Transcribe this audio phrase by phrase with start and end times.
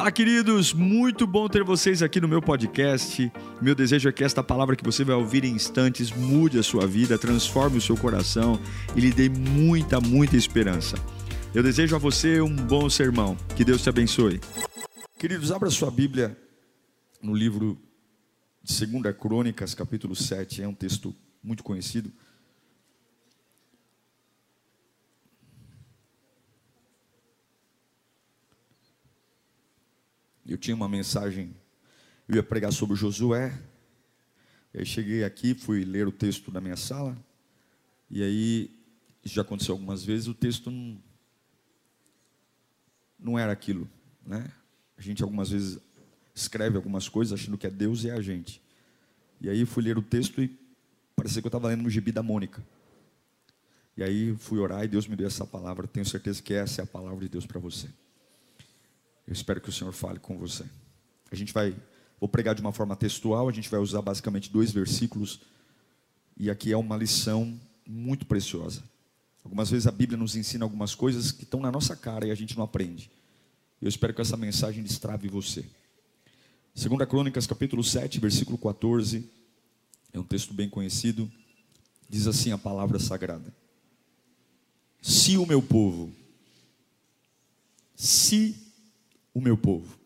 [0.00, 0.72] Fala, queridos!
[0.72, 3.30] Muito bom ter vocês aqui no meu podcast.
[3.60, 6.86] Meu desejo é que esta palavra que você vai ouvir em instantes mude a sua
[6.86, 8.58] vida, transforme o seu coração
[8.96, 10.96] e lhe dê muita, muita esperança.
[11.54, 13.36] Eu desejo a você um bom sermão.
[13.54, 14.40] Que Deus te abençoe.
[15.18, 16.34] Queridos, abra sua Bíblia
[17.22, 17.78] no livro
[18.62, 20.62] de 2 Crônicas, capítulo 7.
[20.62, 21.14] É um texto
[21.44, 22.10] muito conhecido.
[30.50, 31.54] Eu tinha uma mensagem,
[32.26, 33.56] eu ia pregar sobre Josué.
[34.74, 37.16] Aí cheguei aqui, fui ler o texto da minha sala.
[38.10, 38.68] E aí,
[39.24, 41.00] isso já aconteceu algumas vezes, o texto não,
[43.16, 43.88] não era aquilo,
[44.26, 44.50] né?
[44.98, 45.78] A gente algumas vezes
[46.34, 48.60] escreve algumas coisas achando que é Deus e é a gente.
[49.40, 50.58] E aí fui ler o texto e
[51.14, 52.60] parecia que eu estava lendo no gibi da Mônica.
[53.96, 55.86] E aí fui orar e Deus me deu essa palavra.
[55.86, 57.88] Tenho certeza que essa é a palavra de Deus para você.
[59.30, 60.64] Eu espero que o Senhor fale com você.
[61.30, 61.72] A gente vai,
[62.18, 65.38] vou pregar de uma forma textual, a gente vai usar basicamente dois versículos.
[66.36, 68.82] E aqui é uma lição muito preciosa.
[69.44, 72.34] Algumas vezes a Bíblia nos ensina algumas coisas que estão na nossa cara e a
[72.34, 73.08] gente não aprende.
[73.80, 75.64] Eu espero que essa mensagem destrave você.
[76.74, 79.24] Segunda Crônicas, capítulo 7, versículo 14.
[80.12, 81.30] É um texto bem conhecido.
[82.08, 83.54] Diz assim a palavra sagrada:
[85.00, 86.12] Se o meu povo,
[87.94, 88.69] se
[89.32, 89.98] o meu povo,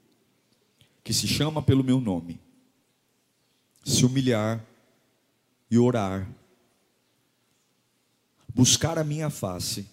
[1.03, 2.41] que se chama pelo meu nome,
[3.85, 4.65] se humilhar
[5.71, 6.29] e orar,
[8.49, 9.89] buscar a minha face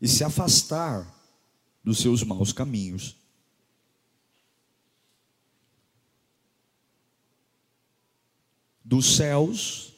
[0.00, 1.06] e se afastar
[1.84, 3.16] dos seus maus caminhos,
[8.84, 9.92] dos céus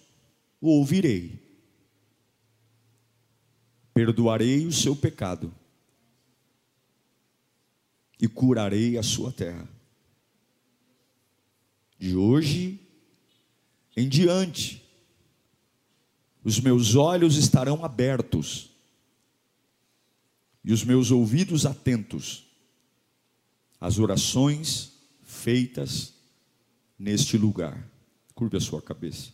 [0.60, 1.40] o ouvirei,
[3.92, 5.54] perdoarei o seu pecado
[8.24, 9.68] e curarei a sua terra.
[11.98, 12.80] De hoje
[13.94, 14.82] em diante,
[16.42, 18.70] os meus olhos estarão abertos
[20.64, 22.46] e os meus ouvidos atentos
[23.78, 26.14] às orações feitas
[26.98, 27.86] neste lugar.
[28.34, 29.32] Curve a sua cabeça.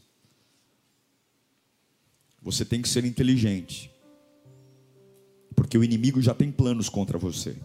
[2.42, 3.88] Você tem que ser inteligente,
[5.54, 7.56] porque o inimigo já tem planos contra você.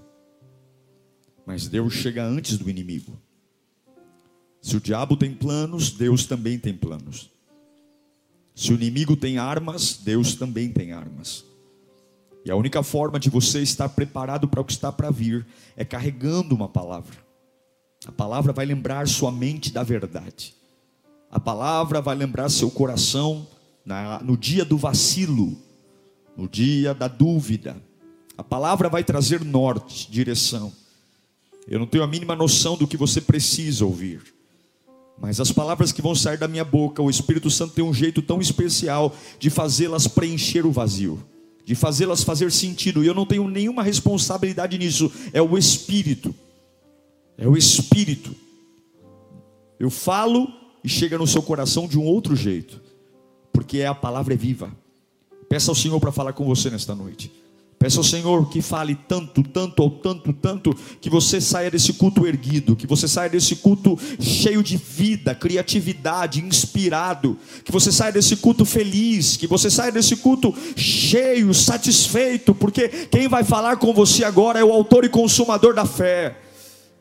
[1.45, 3.17] Mas Deus chega antes do inimigo.
[4.61, 7.29] Se o diabo tem planos, Deus também tem planos.
[8.55, 11.45] Se o inimigo tem armas, Deus também tem armas.
[12.43, 15.45] E a única forma de você estar preparado para o que está para vir
[15.75, 17.15] é carregando uma palavra.
[18.07, 20.55] A palavra vai lembrar sua mente da verdade.
[21.29, 23.47] A palavra vai lembrar seu coração
[23.83, 25.57] na, no dia do vacilo,
[26.37, 27.75] no dia da dúvida.
[28.37, 30.71] A palavra vai trazer norte, direção.
[31.67, 34.21] Eu não tenho a mínima noção do que você precisa ouvir.
[35.19, 38.21] Mas as palavras que vão sair da minha boca, o Espírito Santo tem um jeito
[38.21, 41.23] tão especial de fazê-las preencher o vazio,
[41.63, 43.03] de fazê-las fazer sentido.
[43.03, 45.11] E eu não tenho nenhuma responsabilidade nisso.
[45.31, 46.35] É o Espírito.
[47.37, 48.35] É o Espírito.
[49.79, 50.47] Eu falo
[50.83, 52.79] e chega no seu coração de um outro jeito,
[53.51, 54.71] porque a palavra é viva.
[55.49, 57.31] Peça ao Senhor para falar com você nesta noite.
[57.77, 62.25] Peça ao Senhor que fale tanto, tanto, ou tanto, tanto, que você saia desse culto
[62.25, 68.37] erguido, que você saia desse culto cheio de vida, criatividade, inspirado, que você saia desse
[68.37, 74.23] culto feliz, que você saia desse culto cheio, satisfeito, porque quem vai falar com você
[74.23, 76.39] agora é o autor e consumador da fé,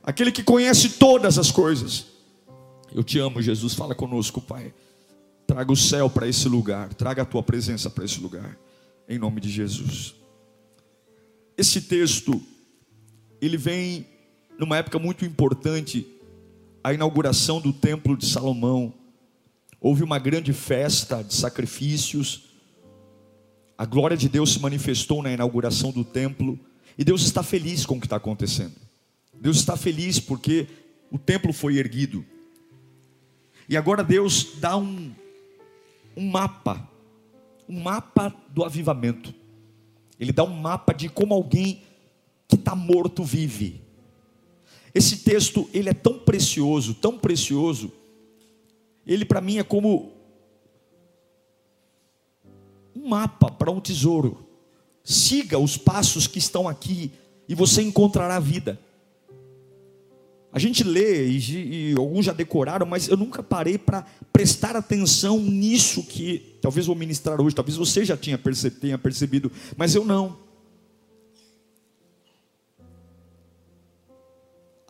[0.02, 2.06] aquele que conhece todas as coisas.
[2.92, 4.74] Eu te amo, Jesus, fala conosco, Pai.
[5.46, 8.56] Traga o céu para esse lugar, traga a tua presença para esse lugar,
[9.08, 10.23] em nome de Jesus.
[11.56, 12.42] Esse texto,
[13.40, 14.06] ele vem
[14.58, 16.06] numa época muito importante,
[16.82, 18.92] a inauguração do templo de Salomão.
[19.80, 22.44] Houve uma grande festa de sacrifícios.
[23.76, 26.58] A glória de Deus se manifestou na inauguração do templo.
[26.96, 28.74] E Deus está feliz com o que está acontecendo.
[29.32, 30.66] Deus está feliz porque
[31.10, 32.24] o templo foi erguido.
[33.68, 35.12] E agora Deus dá um,
[36.16, 36.88] um mapa,
[37.68, 39.34] um mapa do avivamento.
[40.18, 41.82] Ele dá um mapa de como alguém
[42.46, 43.82] que está morto vive.
[44.94, 47.92] Esse texto, ele é tão precioso, tão precioso.
[49.06, 50.12] Ele para mim é como
[52.94, 54.46] um mapa para um tesouro.
[55.02, 57.12] Siga os passos que estão aqui
[57.48, 58.80] e você encontrará a vida.
[60.54, 65.40] A gente lê e, e, alguns já decoraram, mas eu nunca parei para prestar atenção
[65.40, 67.56] nisso que talvez vou ministrar hoje.
[67.56, 68.38] Talvez você já tinha
[68.80, 70.38] tenha percebido, mas eu não.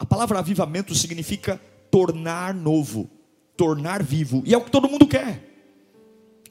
[0.04, 1.58] palavra avivamento significa
[1.90, 3.08] tornar novo,
[3.56, 5.42] tornar vivo, e é o que todo mundo quer.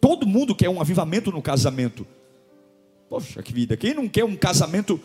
[0.01, 2.07] Todo mundo quer um avivamento no casamento.
[3.07, 4.99] Poxa, que vida, quem não quer um casamento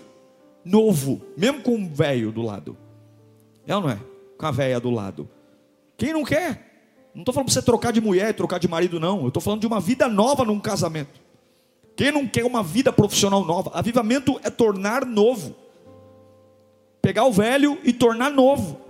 [0.65, 2.88] novo, mesmo com um velho do lado?
[3.69, 4.01] É ou não é?
[4.39, 5.29] Com a velha do lado.
[5.99, 7.11] Quem não quer?
[7.15, 9.21] Não estou falando para você trocar de mulher, trocar de marido, não.
[9.21, 11.21] Eu estou falando de uma vida nova num casamento.
[11.95, 13.73] Quem não quer uma vida profissional nova?
[13.75, 15.55] Avivamento é tornar novo.
[17.03, 18.81] Pegar o velho e tornar novo.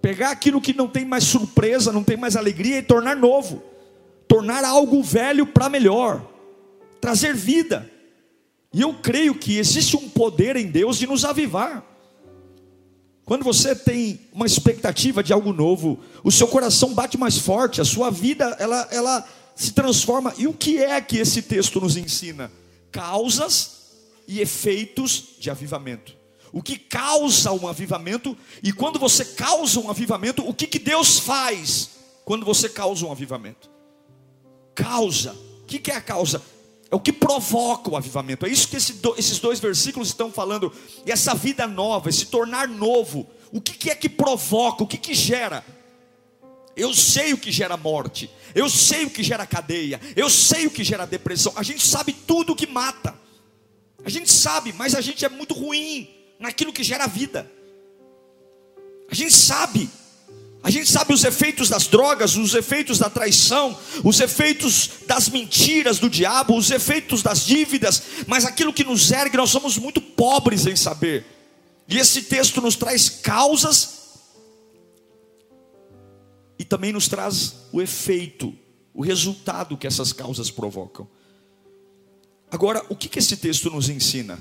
[0.00, 3.62] Pegar aquilo que não tem mais surpresa, não tem mais alegria e tornar novo.
[4.28, 6.22] Tornar algo velho para melhor.
[7.00, 7.90] Trazer vida.
[8.72, 11.93] E eu creio que existe um poder em Deus de nos avivar.
[13.24, 17.84] Quando você tem uma expectativa de algo novo, o seu coração bate mais forte, a
[17.84, 20.34] sua vida ela, ela se transforma.
[20.36, 22.52] E o que é que esse texto nos ensina?
[22.92, 23.84] Causas
[24.28, 26.14] e efeitos de avivamento.
[26.52, 31.18] O que causa um avivamento e quando você causa um avivamento, o que, que Deus
[31.18, 31.90] faz
[32.24, 33.70] quando você causa um avivamento?
[34.74, 35.32] Causa.
[35.62, 36.42] O que, que é a causa?
[36.94, 38.46] É o que provoca o avivamento.
[38.46, 40.72] É isso que esse esses dois versículos estão falando.
[41.04, 43.28] E essa vida nova, esse tornar novo.
[43.50, 44.84] O que, que é que provoca?
[44.84, 45.64] O que, que gera?
[46.76, 48.30] Eu sei o que gera morte.
[48.54, 50.00] Eu sei o que gera cadeia.
[50.14, 51.52] Eu sei o que gera depressão.
[51.56, 53.12] A gente sabe tudo o que mata.
[54.04, 56.08] A gente sabe, mas a gente é muito ruim
[56.38, 57.50] naquilo que gera vida.
[59.10, 59.90] A gente sabe.
[60.64, 65.98] A gente sabe os efeitos das drogas, os efeitos da traição, os efeitos das mentiras
[65.98, 70.66] do diabo, os efeitos das dívidas, mas aquilo que nos ergue, nós somos muito pobres
[70.66, 71.26] em saber.
[71.86, 74.04] E esse texto nos traz causas
[76.58, 78.56] e também nos traz o efeito,
[78.94, 81.06] o resultado que essas causas provocam.
[82.50, 84.38] Agora, o que, que esse texto nos ensina?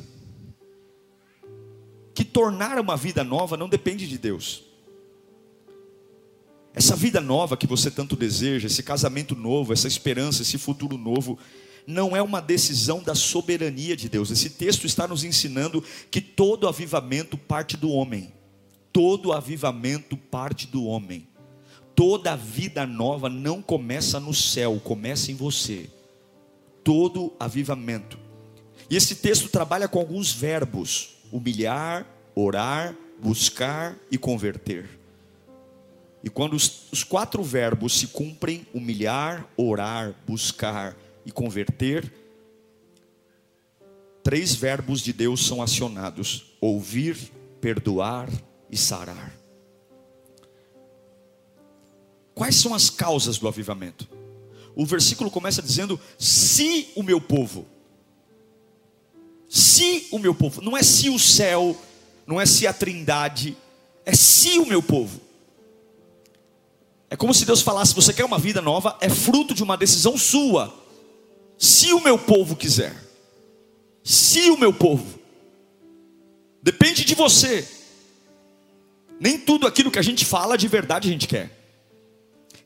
[2.16, 4.72] Que tornar uma vida nova não depende de Deus.
[6.74, 11.38] Essa vida nova que você tanto deseja, esse casamento novo, essa esperança, esse futuro novo,
[11.86, 14.32] não é uma decisão da soberania de Deus.
[14.32, 18.34] Esse texto está nos ensinando que todo avivamento parte do homem.
[18.92, 21.28] Todo avivamento parte do homem.
[21.96, 25.90] Toda vida nova não começa no céu, começa em você.
[26.84, 28.18] Todo avivamento.
[28.90, 32.06] E esse texto trabalha com alguns verbos: humilhar,
[32.36, 35.03] orar, buscar e converter.
[36.24, 42.12] E quando os, os quatro verbos se cumprem, humilhar, orar, buscar e converter,
[44.24, 47.18] três verbos de Deus são acionados: ouvir,
[47.60, 48.30] perdoar
[48.72, 49.38] e sarar.
[52.34, 54.08] Quais são as causas do avivamento?
[54.76, 57.68] O versículo começa dizendo: se o meu povo,
[59.50, 61.78] se o meu povo, não é se o céu,
[62.26, 63.58] não é se a trindade,
[64.06, 65.33] é se o meu povo.
[67.14, 68.98] É como se Deus falasse: você quer uma vida nova?
[69.00, 70.74] É fruto de uma decisão sua.
[71.60, 72.92] Se o meu povo quiser,
[74.04, 75.20] se o meu povo,
[76.60, 77.68] depende de você.
[79.20, 81.52] Nem tudo aquilo que a gente fala de verdade a gente quer.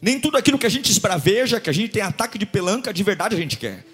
[0.01, 3.03] Nem tudo aquilo que a gente esbraveja, que a gente tem ataque de pelanca, de
[3.03, 3.85] verdade a gente quer.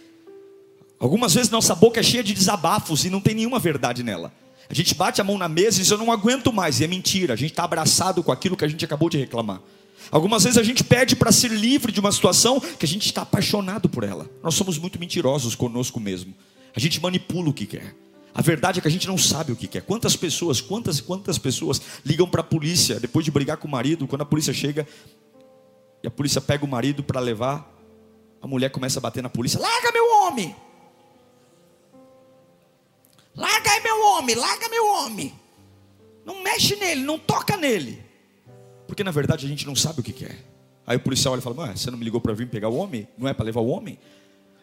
[0.99, 4.31] Algumas vezes nossa boca é cheia de desabafos e não tem nenhuma verdade nela.
[4.69, 6.87] A gente bate a mão na mesa e diz: Eu não aguento mais, e é
[6.87, 7.33] mentira.
[7.33, 9.59] A gente está abraçado com aquilo que a gente acabou de reclamar.
[10.11, 13.21] Algumas vezes a gente pede para ser livre de uma situação que a gente está
[13.23, 14.29] apaixonado por ela.
[14.41, 16.33] Nós somos muito mentirosos conosco mesmo.
[16.75, 17.95] A gente manipula o que quer.
[18.33, 19.83] A verdade é que a gente não sabe o que quer.
[19.83, 24.07] Quantas pessoas, quantas quantas pessoas ligam para a polícia depois de brigar com o marido,
[24.07, 24.87] quando a polícia chega
[26.01, 27.71] e a polícia pega o marido para levar,
[28.41, 30.55] a mulher começa a bater na polícia: "Larga meu homem!
[33.35, 35.33] Larga aí meu homem, larga meu homem!
[36.25, 38.02] Não mexe nele, não toca nele."
[38.93, 40.37] Porque na verdade a gente não sabe o que quer.
[40.85, 43.07] Aí o policial olha e fala: Você não me ligou para vir pegar o homem?
[43.17, 43.97] Não é para levar o homem?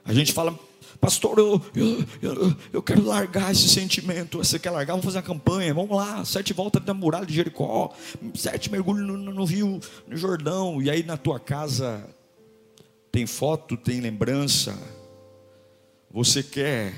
[0.04, 0.56] A gente fala:
[1.00, 4.38] Pastor, eu, eu, eu, eu, quero largar esse sentimento.
[4.38, 4.92] Você quer largar?
[4.92, 5.74] Vamos fazer uma campanha.
[5.74, 7.92] Vamos lá, sete voltas da muralha de Jericó,
[8.36, 10.80] sete mergulhos no, no, no rio, no Jordão.
[10.80, 12.08] E aí na tua casa
[13.10, 14.78] tem foto, tem lembrança.
[16.08, 16.94] Você quer,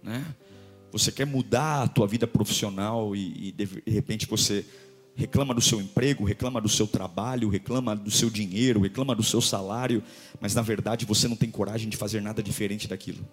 [0.00, 0.24] né?
[0.92, 4.64] Você quer mudar a tua vida profissional e, e de repente você
[5.18, 9.40] reclama do seu emprego, reclama do seu trabalho, reclama do seu dinheiro, reclama do seu
[9.40, 10.00] salário,
[10.40, 13.26] mas na verdade você não tem coragem de fazer nada diferente daquilo.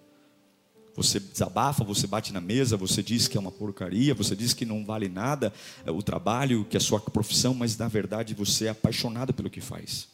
[0.95, 4.65] Você desabafa, você bate na mesa, você diz que é uma porcaria, você diz que
[4.65, 5.53] não vale nada
[5.85, 9.49] é, o trabalho, que é a sua profissão, mas na verdade você é apaixonado pelo
[9.49, 10.07] que faz.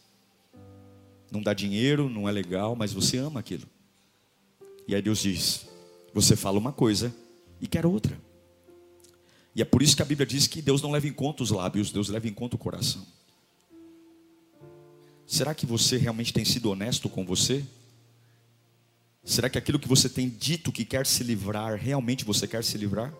[1.31, 3.63] Não dá dinheiro, não é legal, mas você ama aquilo.
[4.85, 5.67] E aí Deus diz:
[6.13, 7.15] você fala uma coisa
[7.61, 8.19] e quer outra.
[9.55, 11.51] E é por isso que a Bíblia diz que Deus não leva em conta os
[11.51, 13.05] lábios, Deus leva em conta o coração.
[15.27, 17.63] Será que você realmente tem sido honesto com você?
[19.23, 22.77] Será que aquilo que você tem dito que quer se livrar, realmente você quer se
[22.77, 23.13] livrar?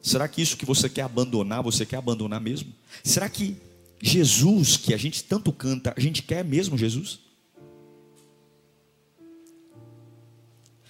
[0.00, 2.72] Será que isso que você quer abandonar, você quer abandonar mesmo?
[3.04, 3.56] Será que
[4.00, 7.20] Jesus, que a gente tanto canta, a gente quer mesmo Jesus?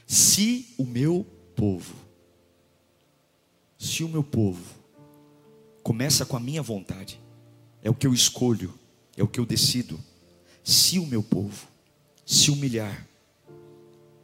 [0.06, 1.94] Se o meu povo,
[3.78, 4.62] se o meu povo
[5.82, 7.20] começa com a minha vontade,
[7.82, 8.74] é o que eu escolho,
[9.16, 9.98] é o que eu decido.
[10.64, 11.68] Se o meu povo
[12.26, 13.06] se humilhar,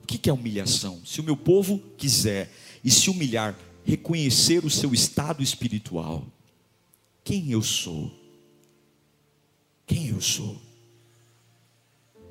[0.03, 1.01] o que é humilhação?
[1.07, 6.27] Se o meu povo quiser e se humilhar, reconhecer o seu estado espiritual,
[7.23, 8.13] quem eu sou?
[9.87, 10.61] Quem eu sou?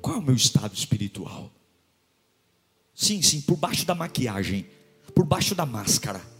[0.00, 1.50] Qual é o meu estado espiritual?
[2.94, 4.66] Sim, sim, por baixo da maquiagem,
[5.14, 6.33] por baixo da máscara,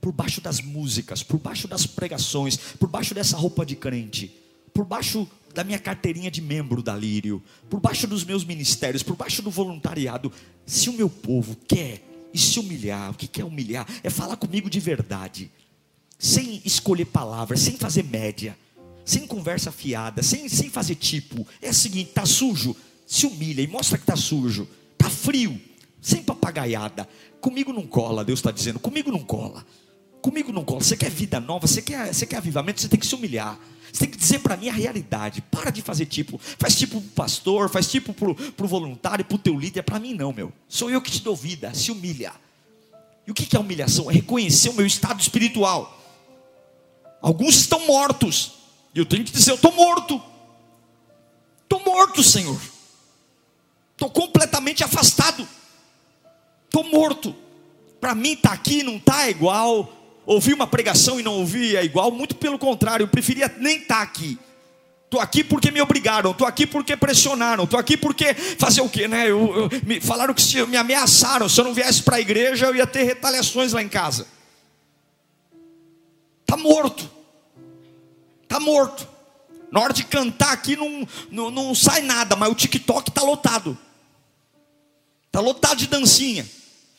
[0.00, 4.34] por baixo das músicas, por baixo das pregações, por baixo dessa roupa de crente,
[4.72, 9.16] por baixo da minha carteirinha de membro da Lírio, por baixo dos meus ministérios, por
[9.16, 10.32] baixo do voluntariado,
[10.64, 12.02] se o meu povo quer
[12.32, 15.50] e se humilhar, o que quer humilhar é falar comigo de verdade,
[16.18, 18.56] sem escolher palavras, sem fazer média,
[19.04, 21.46] sem conversa fiada, sem, sem fazer tipo.
[21.60, 22.76] É o seguinte: tá sujo,
[23.06, 25.60] se humilha e mostra que tá sujo, tá frio,
[26.00, 27.08] sem papagaiada.
[27.40, 29.66] Comigo não cola, Deus está dizendo, comigo não cola.
[30.20, 30.82] Comigo não cola.
[30.82, 33.58] Você quer vida nova, você quer, você quer avivamento, você tem que se humilhar.
[33.92, 35.42] Você tem que dizer para mim a realidade.
[35.42, 36.38] Para de fazer tipo.
[36.38, 39.82] Faz tipo pro pastor, faz tipo pro, pro voluntário, pro teu líder.
[39.82, 40.52] Para mim não, meu.
[40.68, 41.74] Sou eu que te dou vida.
[41.74, 42.32] Se humilha.
[43.26, 44.10] E o que é humilhação?
[44.10, 45.98] É reconhecer o meu estado espiritual.
[47.20, 48.52] Alguns estão mortos.
[48.94, 50.20] E eu tenho que dizer, eu estou morto.
[51.62, 52.60] Estou morto, Senhor.
[53.92, 55.46] Estou completamente afastado.
[56.64, 57.34] Estou morto.
[58.00, 59.99] Para mim estar tá aqui não está igual.
[60.30, 62.12] Ouvir uma pregação e não ouvir é igual.
[62.12, 64.38] Muito pelo contrário, eu preferia nem estar tá aqui.
[65.04, 69.08] Estou aqui porque me obrigaram, estou aqui porque pressionaram, estou aqui porque fazer o quê,
[69.08, 69.28] né?
[69.28, 72.66] Eu, eu, me falaram que se me ameaçaram, se eu não viesse para a igreja,
[72.66, 74.24] eu ia ter retaliações lá em casa.
[76.42, 77.10] Está morto,
[78.44, 79.08] está morto.
[79.72, 83.76] Na hora de cantar aqui não, não, não sai nada, mas o TikTok está lotado.
[85.26, 86.46] Está lotado de dancinha.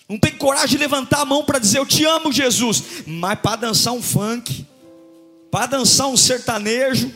[0.08, 3.04] Não tem coragem de levantar a mão para dizer eu te amo, Jesus.
[3.08, 4.66] Mas para dançar um funk,
[5.50, 7.12] para dançar um sertanejo,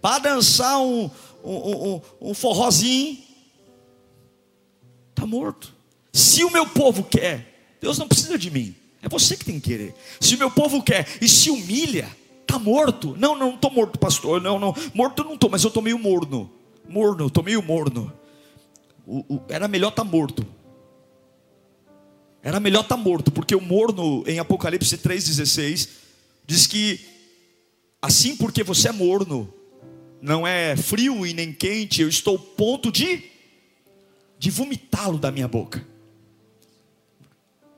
[0.00, 1.10] para dançar um,
[1.44, 3.18] um, um, um forrozinho,
[5.10, 5.72] está morto.
[6.12, 8.74] Se o meu povo quer, Deus não precisa de mim.
[9.02, 9.94] É você que tem que querer.
[10.20, 12.08] Se o meu povo quer e se humilha,
[12.40, 13.16] está morto.
[13.18, 14.40] Não, não estou morto, pastor.
[14.40, 14.74] Não, não.
[14.94, 16.50] Morto não estou, mas eu estou meio morno.
[16.88, 18.12] Morno, estou meio morno.
[19.06, 20.46] O, o, era melhor estar tá morto.
[22.42, 25.88] Era melhor estar tá morto, porque o morno em Apocalipse 3,16
[26.44, 27.00] diz que
[28.00, 29.52] assim porque você é morno,
[30.20, 33.30] não é frio e nem quente, eu estou ponto de
[34.38, 35.86] de vomitá-lo da minha boca.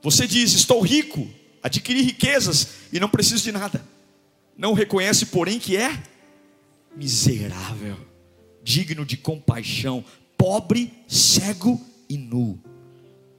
[0.01, 1.29] Você diz: "Estou rico,
[1.61, 3.85] adquiri riquezas e não preciso de nada".
[4.57, 6.01] Não reconhece, porém, que é
[6.95, 7.97] miserável,
[8.63, 10.03] digno de compaixão,
[10.35, 11.79] pobre, cego
[12.09, 12.59] e nu.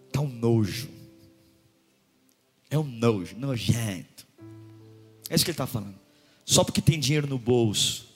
[0.07, 0.96] Está um nojo.
[2.71, 4.27] É um nojo, nojento.
[5.29, 5.97] É isso que ele está falando.
[6.45, 8.07] Só porque tem dinheiro no bolso,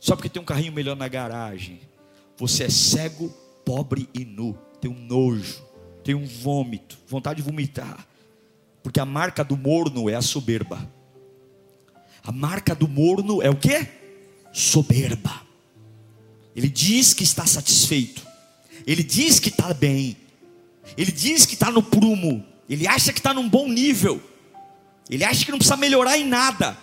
[0.00, 1.80] só porque tem um carrinho melhor na garagem,
[2.36, 3.28] você é cego,
[3.64, 4.56] pobre e nu.
[4.80, 5.62] Tem um nojo,
[6.02, 8.06] tem um vômito, vontade de vomitar.
[8.82, 10.88] Porque a marca do morno é a soberba.
[12.24, 13.86] A marca do morno é o que?
[14.52, 15.42] Soberba.
[16.54, 18.26] Ele diz que está satisfeito.
[18.86, 20.16] Ele diz que está bem.
[20.96, 22.44] Ele diz que está no prumo.
[22.72, 24.18] Ele acha que está num bom nível.
[25.10, 26.74] Ele acha que não precisa melhorar em nada.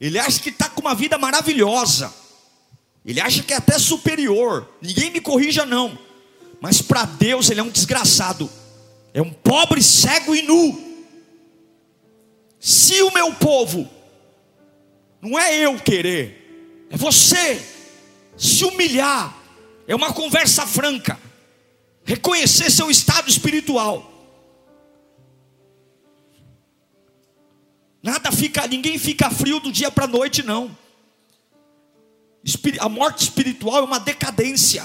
[0.00, 2.10] Ele acha que está com uma vida maravilhosa.
[3.04, 4.66] Ele acha que é até superior.
[4.80, 5.98] Ninguém me corrija, não.
[6.58, 8.48] Mas para Deus ele é um desgraçado.
[9.12, 11.04] É um pobre, cego e nu.
[12.58, 13.86] Se o meu povo,
[15.20, 17.62] não é eu querer, é você
[18.38, 19.36] se humilhar,
[19.86, 21.20] é uma conversa franca,
[22.06, 24.13] reconhecer seu estado espiritual.
[28.04, 30.76] Nada fica, ninguém fica frio do dia para a noite, não.
[32.78, 34.84] A morte espiritual é uma decadência.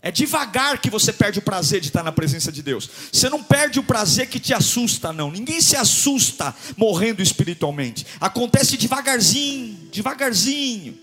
[0.00, 2.88] É devagar que você perde o prazer de estar na presença de Deus.
[3.12, 5.32] Você não perde o prazer que te assusta, não.
[5.32, 8.06] Ninguém se assusta morrendo espiritualmente.
[8.20, 10.96] Acontece devagarzinho, devagarzinho.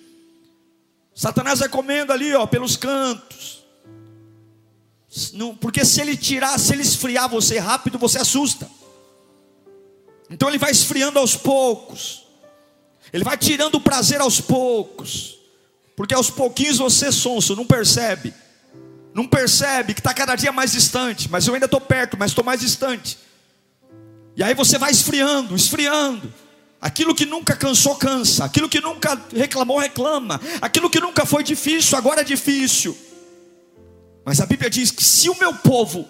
[1.13, 3.61] Satanás vai comendo ali, ó, pelos cantos.
[5.59, 8.76] Porque se ele tirar, se ele esfriar você rápido, você assusta.
[10.29, 12.25] Então ele vai esfriando aos poucos.
[13.11, 15.37] Ele vai tirando o prazer aos poucos.
[15.95, 18.33] Porque aos pouquinhos você sonso, não percebe.
[19.13, 21.29] Não percebe que está cada dia mais distante.
[21.29, 23.17] Mas eu ainda estou perto, mas estou mais distante.
[24.35, 26.31] E aí você vai esfriando, esfriando.
[26.79, 28.45] Aquilo que nunca cansou, cansa.
[28.45, 30.39] Aquilo que nunca reclamou, reclama.
[30.61, 32.95] Aquilo que nunca foi difícil, agora é difícil.
[34.23, 36.07] Mas a Bíblia diz que se o meu povo,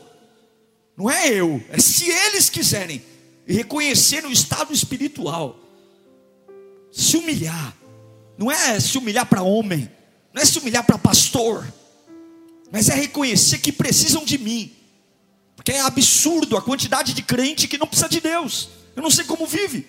[0.98, 3.02] não é eu, é se eles quiserem
[3.54, 5.58] reconhecer o estado espiritual,
[6.92, 7.76] se humilhar,
[8.38, 9.90] não é se humilhar para homem,
[10.34, 11.66] não é se humilhar para pastor,
[12.72, 14.76] mas é reconhecer que precisam de mim,
[15.56, 19.26] porque é absurdo a quantidade de crente que não precisa de Deus, eu não sei
[19.26, 19.88] como vive.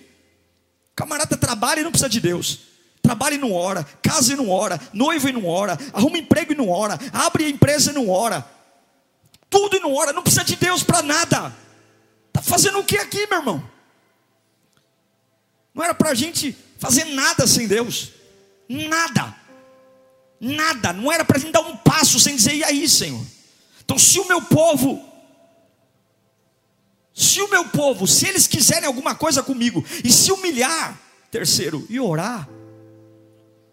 [0.94, 2.58] Camarada trabalha e não precisa de Deus.
[3.00, 6.56] Trabalha e não ora, casa e não ora, noivo e não ora, arruma emprego e
[6.56, 8.44] não ora, abre a empresa e não ora.
[9.48, 11.54] Tudo e não ora, não precisa de Deus para nada.
[12.38, 13.70] Está fazendo o que aqui, meu irmão?
[15.74, 18.12] Não era para a gente fazer nada sem Deus.
[18.68, 19.34] Nada.
[20.40, 20.92] Nada.
[20.92, 23.24] Não era para a gente dar um passo sem dizer, e aí, Senhor?
[23.84, 25.08] Então, se o meu povo
[27.18, 30.96] se o meu povo, se eles quiserem alguma coisa comigo, e se humilhar,
[31.32, 32.48] terceiro, e orar,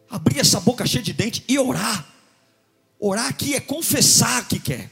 [0.10, 2.08] abrir essa boca cheia de dente e orar.
[3.00, 4.90] Orar aqui é confessar que quer,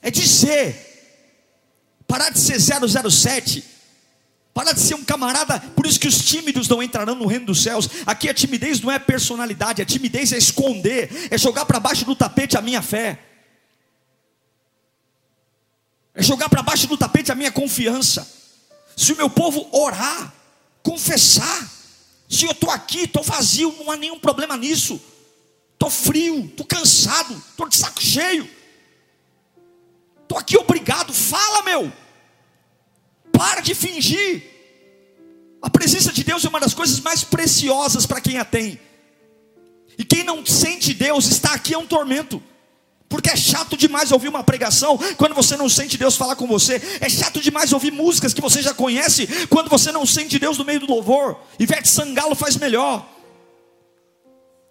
[0.00, 0.91] é dizer,
[2.12, 3.64] parar de ser 007,
[4.52, 7.62] parar de ser um camarada, por isso que os tímidos não entrarão no reino dos
[7.62, 7.88] céus.
[8.04, 12.14] Aqui a timidez não é personalidade, a timidez é esconder, é jogar para baixo do
[12.14, 13.18] tapete a minha fé
[16.14, 18.30] é jogar para baixo do tapete a minha confiança.
[18.94, 20.34] Se o meu povo orar,
[20.82, 21.66] confessar,
[22.28, 25.00] se eu estou aqui, estou vazio, não há nenhum problema nisso.
[25.72, 28.46] Estou frio, estou cansado, estou de saco cheio.
[30.20, 32.01] Estou aqui obrigado, fala meu.
[33.42, 34.40] Para de fingir.
[35.60, 38.78] A presença de Deus é uma das coisas mais preciosas para quem a tem.
[39.98, 42.40] E quem não sente Deus está aqui é um tormento.
[43.08, 46.80] Porque é chato demais ouvir uma pregação quando você não sente Deus falar com você.
[47.00, 50.64] É chato demais ouvir músicas que você já conhece quando você não sente Deus no
[50.64, 51.36] meio do louvor.
[51.58, 53.04] Ivete Sangalo faz melhor.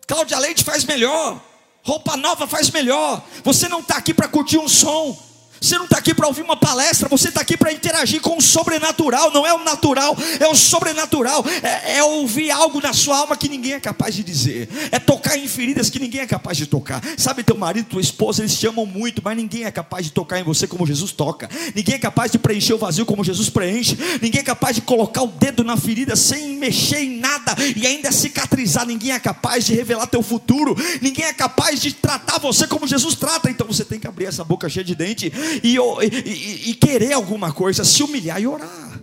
[0.07, 1.43] Cláudia Leite faz melhor.
[1.83, 3.21] Roupa nova faz melhor.
[3.43, 5.30] Você não está aqui para curtir um som.
[5.61, 8.41] Você não está aqui para ouvir uma palestra, você está aqui para interagir com o
[8.41, 13.37] sobrenatural, não é o natural, é o sobrenatural, é, é, ouvir algo na sua alma
[13.37, 16.65] que ninguém é capaz de dizer, é tocar em feridas que ninguém é capaz de
[16.65, 16.99] tocar.
[17.15, 20.39] Sabe, teu marido, tua esposa, eles te amam muito, mas ninguém é capaz de tocar
[20.39, 23.95] em você como Jesus toca, ninguém é capaz de preencher o vazio como Jesus preenche,
[24.19, 28.11] ninguém é capaz de colocar o dedo na ferida sem mexer em nada e ainda
[28.11, 32.87] cicatrizar, ninguém é capaz de revelar teu futuro, ninguém é capaz de tratar você como
[32.87, 35.31] Jesus trata, então você tem que abrir essa boca cheia de dente
[35.63, 39.01] e, e, e querer alguma coisa, se humilhar e orar.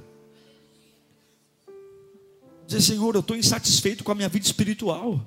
[2.67, 5.25] Dizer, Senhor, eu estou insatisfeito com a minha vida espiritual.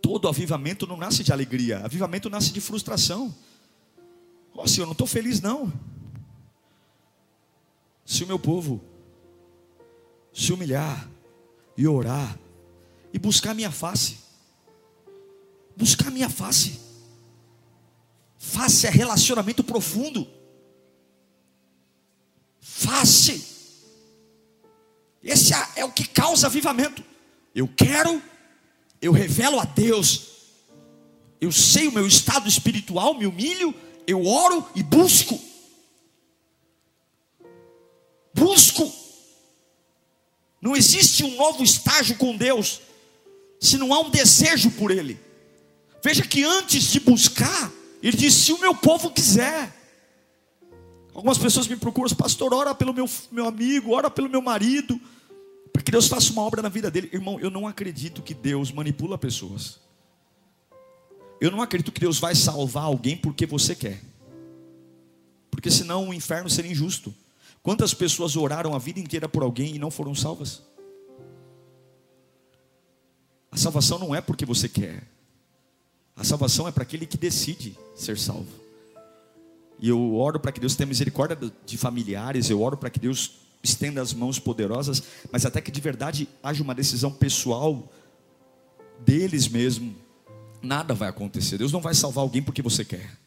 [0.00, 3.34] Todo avivamento não nasce de alegria, avivamento nasce de frustração.
[4.54, 5.72] Ó oh, Senhor, não estou feliz não.
[8.04, 8.80] Se o meu povo
[10.32, 11.10] se humilhar
[11.76, 12.38] e orar
[13.12, 14.18] e buscar minha face,
[15.76, 16.85] buscar minha face.
[18.46, 20.26] Face é relacionamento profundo.
[22.60, 23.44] Face.
[25.22, 27.04] Esse é, é o que causa avivamento.
[27.52, 28.22] Eu quero,
[29.02, 30.28] eu revelo a Deus.
[31.40, 33.74] Eu sei o meu estado espiritual, me humilho,
[34.06, 35.40] eu oro e busco.
[38.32, 38.92] Busco.
[40.62, 42.80] Não existe um novo estágio com Deus
[43.60, 45.18] se não há um desejo por Ele.
[46.02, 47.72] Veja que antes de buscar,
[48.08, 49.74] ele disse: se o meu povo quiser.
[51.12, 55.00] Algumas pessoas me procuram, pastor, ora pelo meu, meu amigo, ora pelo meu marido,
[55.72, 57.08] para que Deus faça uma obra na vida dele.
[57.12, 59.80] Irmão, eu não acredito que Deus manipula pessoas.
[61.40, 64.00] Eu não acredito que Deus vai salvar alguém porque você quer.
[65.50, 67.14] Porque senão o inferno seria injusto.
[67.62, 70.62] Quantas pessoas oraram a vida inteira por alguém e não foram salvas?
[73.50, 75.15] A salvação não é porque você quer.
[76.16, 78.48] A salvação é para aquele que decide ser salvo.
[79.78, 83.32] E eu oro para que Deus tenha misericórdia de familiares, eu oro para que Deus
[83.62, 87.92] estenda as mãos poderosas, mas até que de verdade haja uma decisão pessoal
[89.04, 89.94] deles mesmo,
[90.62, 91.58] nada vai acontecer.
[91.58, 93.18] Deus não vai salvar alguém porque você quer.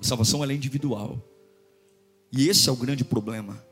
[0.00, 1.22] A salvação é individual.
[2.32, 3.64] E esse é o grande problema.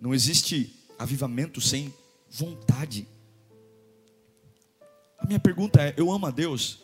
[0.00, 1.92] Não existe avivamento sem
[2.30, 3.06] vontade.
[5.18, 6.82] A minha pergunta é: eu amo a Deus?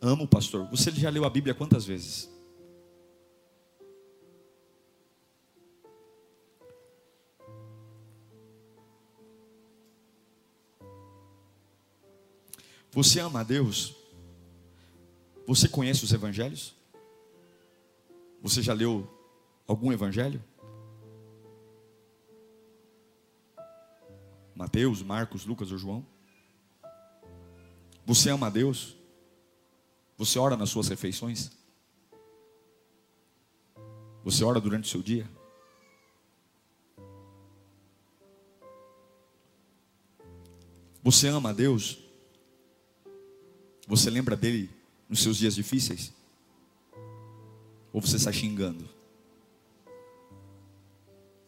[0.00, 0.68] Amo, pastor.
[0.70, 2.30] Você já leu a Bíblia quantas vezes?
[12.92, 13.94] Você ama a Deus?
[15.46, 16.74] Você conhece os evangelhos?
[18.42, 19.08] Você já leu
[19.66, 20.42] algum evangelho?
[24.54, 26.06] Mateus, Marcos, Lucas ou João?
[28.10, 28.96] Você ama a Deus?
[30.18, 31.52] Você ora nas suas refeições?
[34.24, 35.30] Você ora durante o seu dia?
[41.04, 42.00] Você ama a Deus?
[43.86, 44.68] Você lembra dele
[45.08, 46.12] nos seus dias difíceis?
[47.92, 48.88] Ou você está xingando?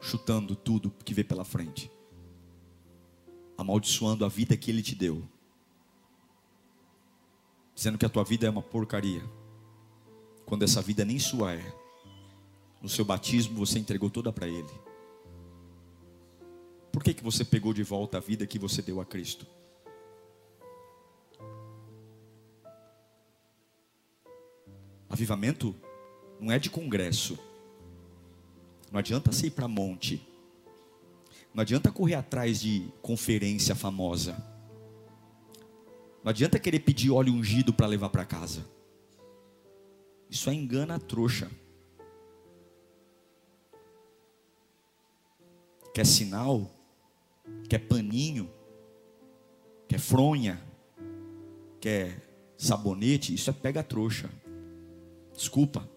[0.01, 1.91] Chutando tudo que vê pela frente?
[3.59, 5.29] Amaldiçoando a vida que ele te deu?
[7.75, 9.23] Dizendo que a tua vida é uma porcaria?
[10.45, 11.75] Quando essa vida nem sua é.
[12.81, 14.71] No seu batismo você entregou toda para ele.
[16.93, 19.47] Por que, que você pegou de volta a vida que você deu a Cristo?
[25.09, 25.75] Avivamento
[26.41, 27.39] não é de congresso.
[28.91, 30.27] Não adianta você ir para monte.
[31.55, 34.52] Não adianta correr atrás de conferência famosa.
[36.23, 38.65] Não adianta querer pedir óleo ungido para levar para casa.
[40.31, 41.51] Isso é engana a trouxa.
[45.93, 46.71] Quer sinal?
[47.73, 48.51] quer paninho,
[49.89, 50.61] quer fronha,
[51.81, 52.21] quer
[52.57, 54.29] sabonete, isso é pega-trouxa.
[55.35, 55.89] Desculpa,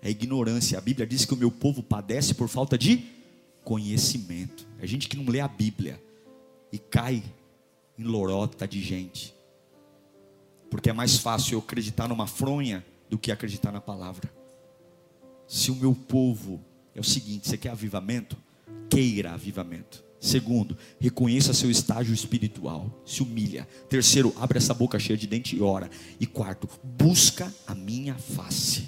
[0.00, 0.78] é ignorância.
[0.78, 3.04] A Bíblia diz que o meu povo padece por falta de
[3.62, 4.66] conhecimento.
[4.80, 6.02] É gente que não lê a Bíblia
[6.72, 7.22] e cai
[7.98, 9.35] em lorota de gente.
[10.86, 14.32] Porque é mais fácil eu acreditar numa fronha do que acreditar na palavra.
[15.48, 18.36] Se o meu povo é o seguinte, você quer avivamento?
[18.88, 20.04] Queira avivamento.
[20.20, 23.66] Segundo, reconheça seu estágio espiritual, se humilha.
[23.88, 25.90] Terceiro, abre essa boca cheia de dente e ora.
[26.20, 28.86] E quarto, busca a minha face.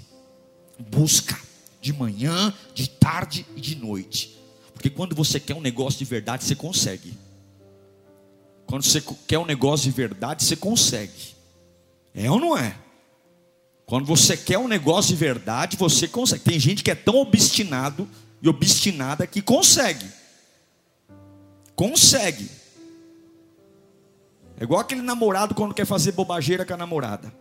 [0.78, 1.36] Busca
[1.80, 4.38] de manhã, de tarde e de noite.
[4.72, 7.12] Porque quando você quer um negócio de verdade, você consegue.
[8.66, 11.37] Quando você quer um negócio de verdade, você consegue.
[12.18, 12.74] É ou não é?
[13.86, 16.42] Quando você quer um negócio de verdade, você consegue.
[16.42, 18.08] Tem gente que é tão obstinado
[18.42, 20.04] e obstinada que consegue.
[21.76, 22.50] Consegue.
[24.58, 27.32] É igual aquele namorado quando quer fazer bobageira com a namorada.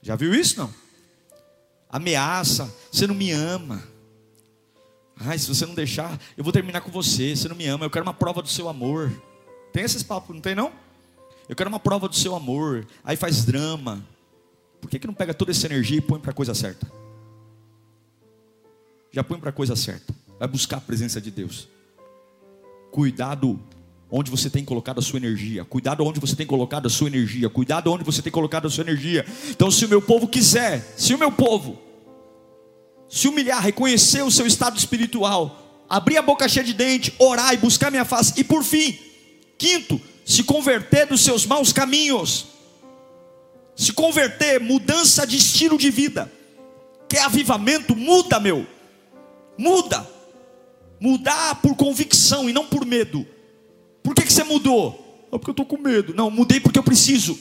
[0.00, 0.72] Já viu isso não?
[1.90, 3.82] Ameaça, você não me ama.
[5.20, 7.36] Ai, se você não deixar, eu vou terminar com você.
[7.36, 9.12] Você não me ama, eu quero uma prova do seu amor.
[9.70, 10.72] Tem esses papos, não tem não?
[11.52, 12.86] Eu quero uma prova do seu amor.
[13.04, 14.02] Aí faz drama.
[14.80, 16.90] Por que, que não pega toda essa energia e põe para a coisa certa?
[19.10, 20.14] Já põe para a coisa certa.
[20.38, 21.68] Vai buscar a presença de Deus.
[22.90, 23.60] Cuidado
[24.10, 25.62] onde você tem colocado a sua energia.
[25.62, 27.50] Cuidado onde você tem colocado a sua energia.
[27.50, 29.26] Cuidado onde você tem colocado a sua energia.
[29.50, 31.78] Então, se o meu povo quiser, se o meu povo
[33.10, 37.58] se humilhar, reconhecer o seu estado espiritual, abrir a boca cheia de dente, orar e
[37.58, 38.98] buscar minha face, e por fim,
[39.58, 42.46] quinto, se converter dos seus maus caminhos,
[43.74, 46.30] se converter, mudança de estilo de vida,
[47.08, 48.66] quer avivamento, muda, meu,
[49.58, 50.10] muda.
[51.00, 53.26] Mudar por convicção e não por medo.
[54.04, 55.28] Por que, que você mudou?
[55.32, 56.14] É porque eu estou com medo.
[56.14, 57.36] Não, mudei porque eu preciso.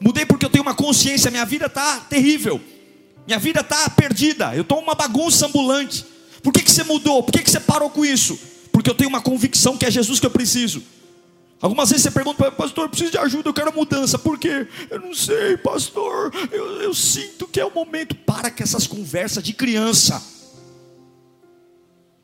[0.00, 1.30] Mudei porque eu tenho uma consciência.
[1.30, 2.58] Minha vida está terrível.
[3.26, 4.54] Minha vida está perdida.
[4.54, 6.02] Eu estou uma bagunça ambulante.
[6.42, 7.22] Por que, que você mudou?
[7.22, 8.38] Por que, que você parou com isso?
[8.72, 10.82] Porque eu tenho uma convicção que é Jesus que eu preciso.
[11.60, 14.18] Algumas vezes você pergunta, pastor, eu preciso de ajuda, eu quero mudança.
[14.18, 14.68] Por quê?
[14.88, 16.32] Eu não sei, pastor.
[16.52, 18.14] Eu, eu sinto que é o momento.
[18.14, 20.22] Para com essas conversas de criança.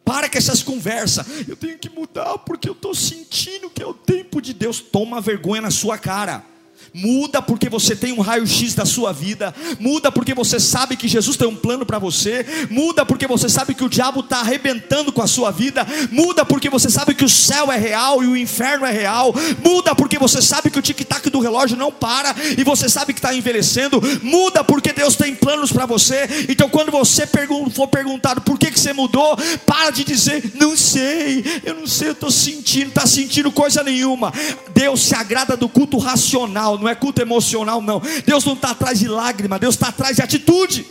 [0.04, 1.26] Para com essas conversas.
[1.48, 4.78] Eu tenho que mudar porque eu estou sentindo que é o tempo de Deus.
[4.78, 6.44] Toma vergonha na sua cara.
[6.92, 9.54] Muda porque você tem um raio-x da sua vida.
[9.78, 12.46] Muda porque você sabe que Jesus tem um plano para você.
[12.70, 15.86] Muda porque você sabe que o diabo está arrebentando com a sua vida.
[16.10, 19.34] Muda porque você sabe que o céu é real e o inferno é real.
[19.64, 23.18] Muda porque você sabe que o tic-tac do relógio não para e você sabe que
[23.18, 24.00] está envelhecendo.
[24.22, 26.46] Muda porque Deus tem planos para você.
[26.48, 27.26] Então, quando você
[27.74, 32.08] for perguntado por que, que você mudou, para de dizer, não sei, eu não sei,
[32.08, 34.32] eu estou sentindo, está sentindo coisa nenhuma.
[34.72, 38.00] Deus se agrada do culto racional não é culto emocional, não.
[38.24, 40.86] Deus não está atrás de lágrima, Deus está atrás de atitude.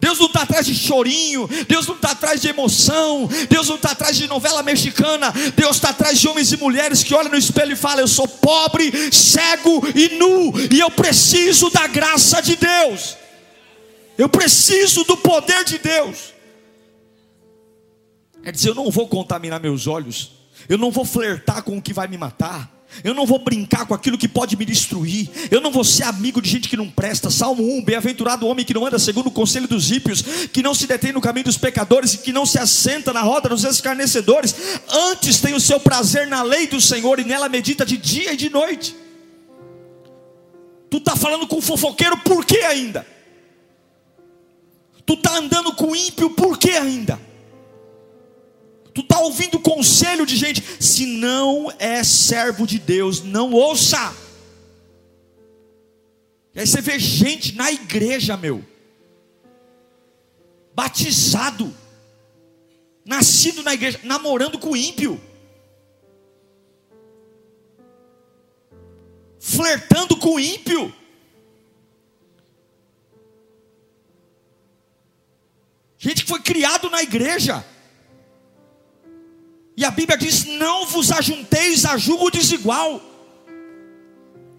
[0.00, 3.90] Deus não está atrás de chorinho, Deus não está atrás de emoção, Deus não está
[3.90, 7.72] atrás de novela mexicana, Deus está atrás de homens e mulheres que olham no espelho
[7.72, 13.16] e falam: Eu sou pobre, cego e nu, e eu preciso da graça de Deus,
[14.16, 16.32] eu preciso do poder de Deus.
[18.42, 20.30] Quer dizer, eu não vou contaminar meus olhos,
[20.68, 22.70] eu não vou flertar com o que vai me matar,
[23.04, 25.30] Eu não vou brincar com aquilo que pode me destruir.
[25.50, 27.30] Eu não vou ser amigo de gente que não presta.
[27.30, 30.22] Salmo 1: Bem-aventurado o homem que não anda segundo o conselho dos ímpios,
[30.52, 33.48] que não se detém no caminho dos pecadores e que não se assenta na roda
[33.48, 34.54] dos escarnecedores.
[34.90, 38.36] Antes tem o seu prazer na lei do Senhor e nela medita de dia e
[38.36, 38.96] de noite.
[40.90, 43.06] Tu está falando com fofoqueiro por que ainda?
[45.04, 47.27] Tu está andando com ímpio por que ainda?
[48.98, 50.60] Tu está ouvindo conselho de gente.
[50.82, 54.12] Se não é servo de Deus, não ouça.
[56.52, 58.64] E aí você vê gente na igreja, meu,
[60.74, 61.72] batizado,
[63.04, 65.20] nascido na igreja, namorando com ímpio,
[69.38, 70.92] flertando com ímpio.
[75.96, 77.64] Gente que foi criado na igreja.
[79.78, 83.00] E a Bíblia diz: Não vos ajunteis a julgo desigual.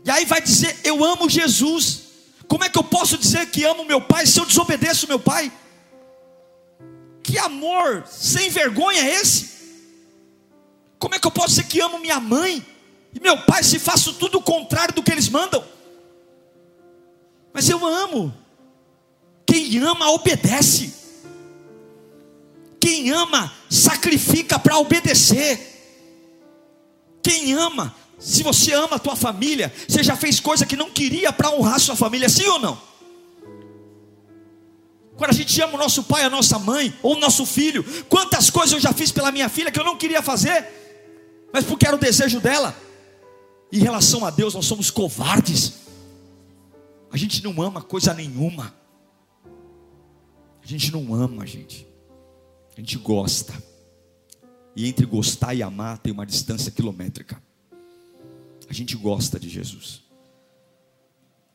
[0.06, 2.04] E aí vai dizer: Eu amo Jesus.
[2.48, 5.52] Como é que eu posso dizer que amo meu pai se eu desobedeço meu pai?
[7.22, 9.50] Que amor sem vergonha é esse?
[10.98, 12.66] Como é que eu posso dizer que amo minha mãe
[13.14, 15.62] e meu pai se faço tudo o contrário do que eles mandam?
[17.52, 18.34] Mas eu amo.
[19.46, 20.99] Quem ama obedece.
[22.80, 25.68] Quem ama, sacrifica para obedecer.
[27.22, 31.32] Quem ama, se você ama a tua família, você já fez coisa que não queria
[31.34, 32.90] para honrar sua família, sim ou não?
[35.18, 38.50] Quando a gente ama o nosso pai, a nossa mãe, ou o nosso filho, quantas
[38.50, 40.66] coisas eu já fiz pela minha filha que eu não queria fazer,
[41.52, 42.74] mas porque era o desejo dela.
[43.72, 45.74] Em relação a Deus, nós somos covardes.
[47.12, 48.74] A gente não ama coisa nenhuma.
[50.64, 51.89] A gente não ama, gente.
[52.80, 53.54] A gente gosta.
[54.74, 57.38] E entre gostar e amar tem uma distância quilométrica.
[58.70, 60.02] A gente gosta de Jesus.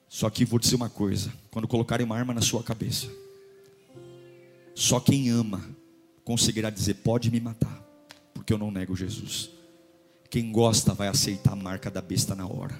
[0.07, 3.07] Só que vou dizer uma coisa: quando colocarem uma arma na sua cabeça,
[4.75, 5.65] só quem ama
[6.27, 7.83] conseguirá dizer: pode me matar,
[8.35, 9.49] porque eu não nego Jesus.
[10.29, 12.79] Quem gosta vai aceitar a marca da besta na hora.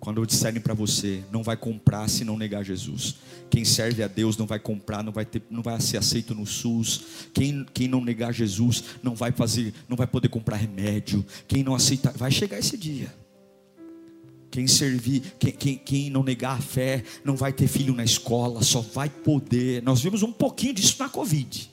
[0.00, 3.16] Quando disserem para você, não vai comprar se não negar Jesus.
[3.52, 6.46] Quem serve a Deus não vai comprar, não vai, ter, não vai ser aceito no
[6.46, 7.02] SUS.
[7.34, 11.22] Quem, quem não negar Jesus não vai fazer, não vai poder comprar remédio.
[11.46, 13.14] Quem não aceitar, vai chegar esse dia.
[14.50, 18.62] Quem servir, quem, quem, quem não negar a fé, não vai ter filho na escola,
[18.62, 19.82] só vai poder.
[19.82, 21.70] Nós vimos um pouquinho disso na Covid.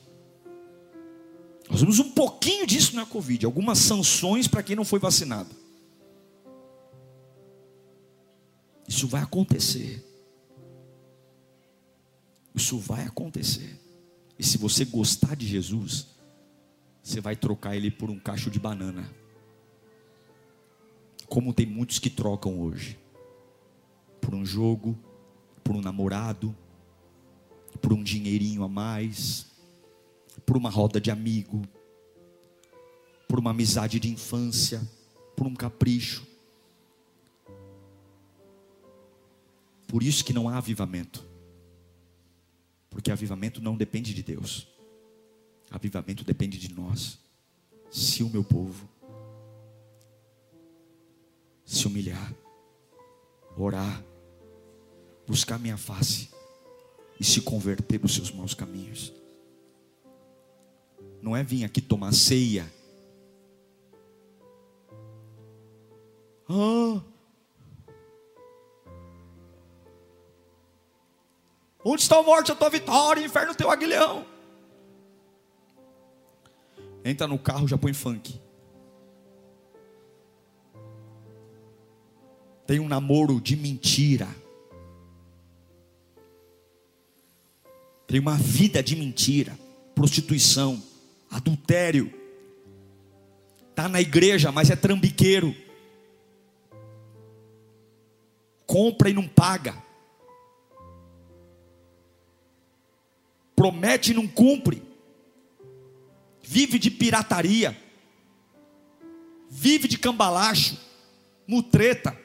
[1.70, 5.48] Nós vimos um pouquinho disso na Covid, algumas sanções para quem não foi vacinado.
[8.86, 10.09] Isso vai acontecer.
[12.60, 13.80] Isso vai acontecer.
[14.38, 16.08] E se você gostar de Jesus,
[17.02, 19.10] você vai trocar ele por um cacho de banana.
[21.26, 22.98] Como tem muitos que trocam hoje.
[24.20, 24.94] Por um jogo,
[25.64, 26.54] por um namorado,
[27.80, 29.46] por um dinheirinho a mais,
[30.44, 31.62] por uma roda de amigo,
[33.26, 34.86] por uma amizade de infância,
[35.34, 36.26] por um capricho.
[39.88, 41.29] Por isso que não há avivamento.
[42.90, 44.66] Porque avivamento não depende de Deus.
[45.70, 47.18] Avivamento depende de nós.
[47.90, 48.88] Se o meu povo
[51.64, 52.34] se humilhar,
[53.56, 54.04] orar,
[55.26, 56.28] buscar minha face
[57.18, 59.12] e se converter dos seus maus caminhos.
[61.22, 62.70] Não é vir aqui tomar ceia.
[66.48, 67.00] Ah,
[71.84, 74.26] Onde está a morte, a tua vitória, inferno, teu aguilhão?
[77.04, 78.38] Entra no carro, já põe funk.
[82.66, 84.28] Tem um namoro de mentira.
[88.06, 89.58] Tem uma vida de mentira,
[89.94, 90.82] prostituição,
[91.30, 92.12] adultério.
[93.70, 95.54] Está na igreja, mas é trambiqueiro.
[98.66, 99.89] Compra e não paga.
[103.60, 104.82] Promete e não cumpre,
[106.40, 107.76] vive de pirataria,
[109.50, 110.78] vive de cambalacho,
[111.46, 112.18] mutreta,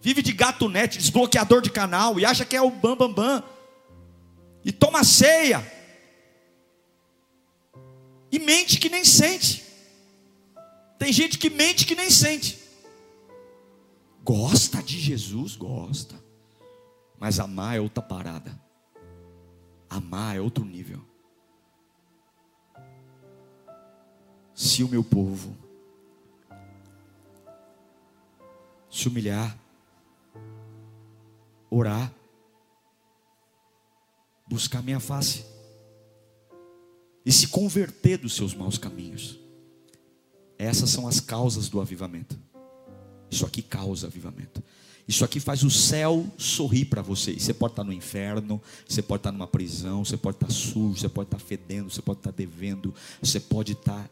[0.00, 3.44] vive de gatunete, desbloqueador de canal e acha que é o bam bam bam
[4.64, 5.64] e toma ceia
[8.32, 9.64] e mente que nem sente.
[10.98, 12.58] Tem gente que mente que nem sente.
[14.24, 16.20] Gosta de Jesus, gosta.
[17.20, 18.66] Mas amar é outra parada.
[19.90, 21.08] Amar é outro nível.
[24.58, 25.56] se o meu povo
[28.90, 29.56] se humilhar,
[31.70, 32.12] orar,
[34.48, 35.46] buscar minha face
[37.24, 39.38] e se converter dos seus maus caminhos.
[40.58, 42.36] Essas são as causas do avivamento.
[43.30, 44.60] Isso aqui causa avivamento.
[45.08, 47.32] Isso aqui faz o céu sorrir para você.
[47.32, 51.08] você pode estar no inferno, você pode estar numa prisão, você pode estar sujo, você
[51.08, 54.06] pode estar fedendo, você pode estar devendo, você pode estar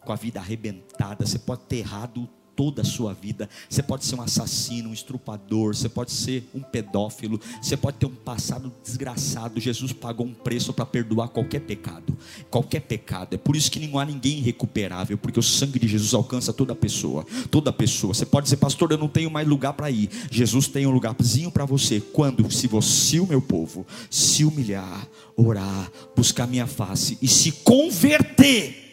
[0.00, 2.28] com a vida arrebentada, você pode ter errado
[2.60, 3.48] toda a sua vida.
[3.70, 8.04] Você pode ser um assassino, um estrupador, você pode ser um pedófilo, você pode ter
[8.04, 9.58] um passado desgraçado.
[9.58, 12.14] Jesus pagou um preço para perdoar qualquer pecado,
[12.50, 13.32] qualquer pecado.
[13.32, 16.74] É por isso que não há ninguém irrecuperável, porque o sangue de Jesus alcança toda
[16.74, 18.12] pessoa, toda pessoa.
[18.12, 20.10] Você pode dizer, pastor, eu não tenho mais lugar para ir.
[20.30, 21.98] Jesus tem um lugarzinho para você.
[21.98, 28.89] Quando, se você, o meu povo, se humilhar, orar, buscar minha face e se converter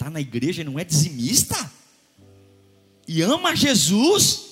[0.00, 1.70] está na igreja e não é dizimista?
[3.06, 4.46] E ama Jesus?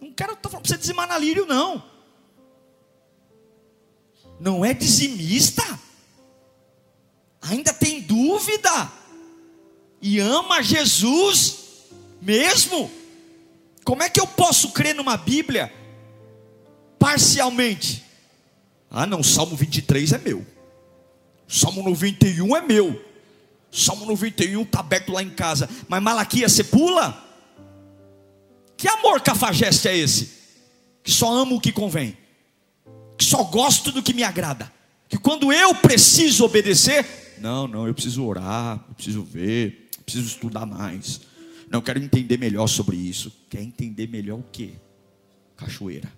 [0.00, 1.82] Não quero estar falando para você dizimar na lírio, não.
[4.38, 5.62] Não é dizimista?
[7.42, 8.92] Ainda tem dúvida?
[10.00, 11.88] E ama Jesus
[12.22, 12.88] mesmo?
[13.82, 15.72] Como é que eu posso crer numa Bíblia
[16.96, 18.04] parcialmente?
[18.88, 20.46] Ah, não, Salmo 23 é meu.
[21.48, 23.07] Salmo 91 é meu.
[23.70, 25.68] Salmo 91 está aberto lá em casa.
[25.88, 27.24] Mas Malaquias, você pula?
[28.76, 30.30] Que amor cafajeste é esse?
[31.02, 32.16] Que só amo o que convém.
[33.16, 34.72] Que só gosto do que me agrada.
[35.08, 37.04] Que quando eu preciso obedecer,
[37.40, 41.20] não, não, eu preciso orar, eu preciso ver, eu preciso estudar mais.
[41.70, 43.32] Não, eu quero entender melhor sobre isso.
[43.48, 44.74] Quer entender melhor o que?
[45.56, 46.12] Cachoeira.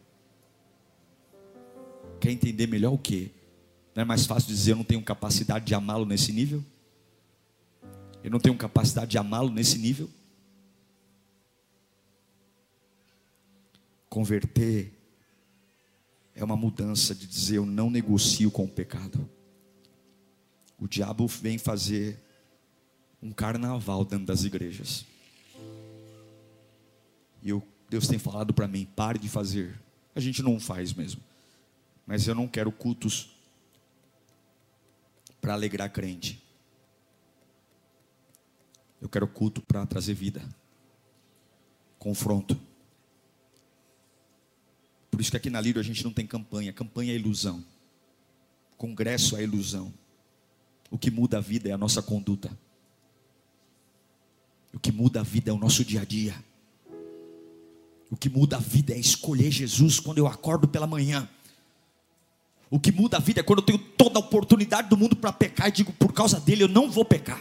[2.21, 3.33] Quer entender melhor o que?
[3.95, 6.63] Não é mais fácil dizer eu não tenho capacidade de amá-lo nesse nível?
[8.23, 10.11] Eu não tenho capacidade de amá-lo nesse nível.
[14.09, 14.93] Converter
[16.35, 19.29] é uma mudança de dizer eu não negocio com o pecado.
[20.79, 22.19] O diabo vem fazer
[23.23, 25.05] um carnaval dentro das igrejas.
[27.43, 29.79] E eu, Deus tem falado para mim: pare de fazer.
[30.15, 31.23] A gente não faz mesmo.
[32.07, 33.31] Mas eu não quero cultos
[35.41, 36.43] para alegrar crente.
[39.01, 40.43] Eu quero culto para trazer vida,
[41.99, 42.59] confronto.
[45.11, 46.73] Por isso que aqui na Lírio a gente não tem campanha.
[46.73, 47.65] Campanha é ilusão.
[48.77, 49.93] Congresso é ilusão.
[50.91, 52.51] O que muda a vida é a nossa conduta.
[54.73, 56.35] O que muda a vida é o nosso dia a dia.
[58.11, 61.29] O que muda a vida é escolher Jesus quando eu acordo pela manhã.
[62.71, 65.33] O que muda a vida é quando eu tenho toda a oportunidade do mundo para
[65.33, 67.41] pecar e digo, por causa dele eu não vou pecar.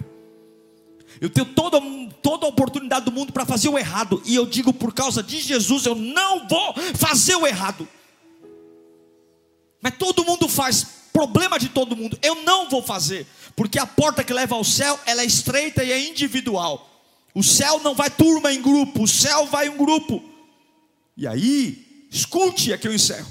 [1.19, 1.79] Eu tenho toda,
[2.21, 4.21] toda a oportunidade do mundo para fazer o errado.
[4.25, 7.87] E eu digo, por causa de Jesus, eu não vou fazer o errado.
[9.81, 12.17] Mas todo mundo faz, problema de todo mundo.
[12.21, 15.91] Eu não vou fazer, porque a porta que leva ao céu, ela é estreita e
[15.91, 16.89] é individual.
[17.35, 20.23] O céu não vai turma em grupo, o céu vai em grupo.
[21.17, 23.29] E aí, escute, aqui eu encerro.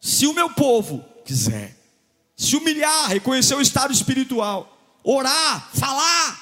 [0.00, 1.76] Se o meu povo quiser
[2.36, 6.40] se humilhar, reconhecer o estado espiritual, orar, falar,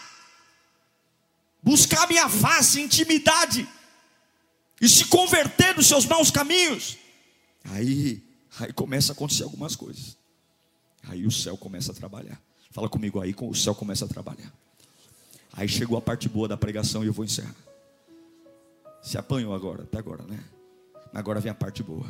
[1.62, 3.68] buscar minha face, intimidade,
[4.80, 6.96] e se converter dos seus maus caminhos,
[7.64, 8.22] aí,
[8.58, 10.16] aí começa a acontecer algumas coisas.
[11.04, 12.40] Aí o céu começa a trabalhar.
[12.70, 14.52] Fala comigo aí, o céu começa a trabalhar.
[15.52, 17.54] Aí chegou a parte boa da pregação e eu vou encerrar.
[19.02, 20.42] Se apanhou agora, até agora, né?
[21.12, 22.06] Agora vem a parte boa.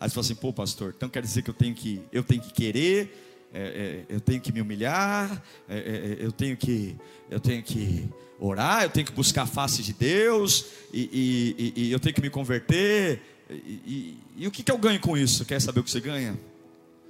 [0.00, 2.40] Aí você fala assim, pô, pastor, então quer dizer que eu tenho que, eu tenho
[2.40, 6.94] que querer, é, é, eu tenho que me humilhar, é, é, eu, tenho que,
[7.30, 8.06] eu tenho que
[8.38, 12.14] orar, eu tenho que buscar a face de Deus, e, e, e, e eu tenho
[12.14, 13.22] que me converter.
[13.48, 15.46] E, e o que, que eu ganho com isso?
[15.46, 16.38] Quer saber o que você ganha?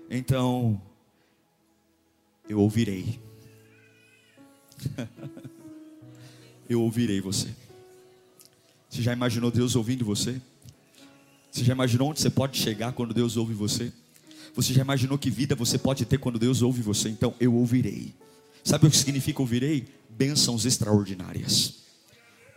[0.09, 0.80] Então,
[2.49, 3.18] eu ouvirei.
[6.70, 7.49] eu ouvirei você.
[8.88, 10.40] Você já imaginou Deus ouvindo você?
[11.51, 13.92] Você já imaginou onde você pode chegar quando Deus ouve você?
[14.57, 17.09] Você já imaginou que vida você pode ter quando Deus ouve você?
[17.09, 18.14] Então eu ouvirei.
[18.64, 19.86] Sabe o que significa ouvirei?
[20.11, 21.86] Bênçãos extraordinárias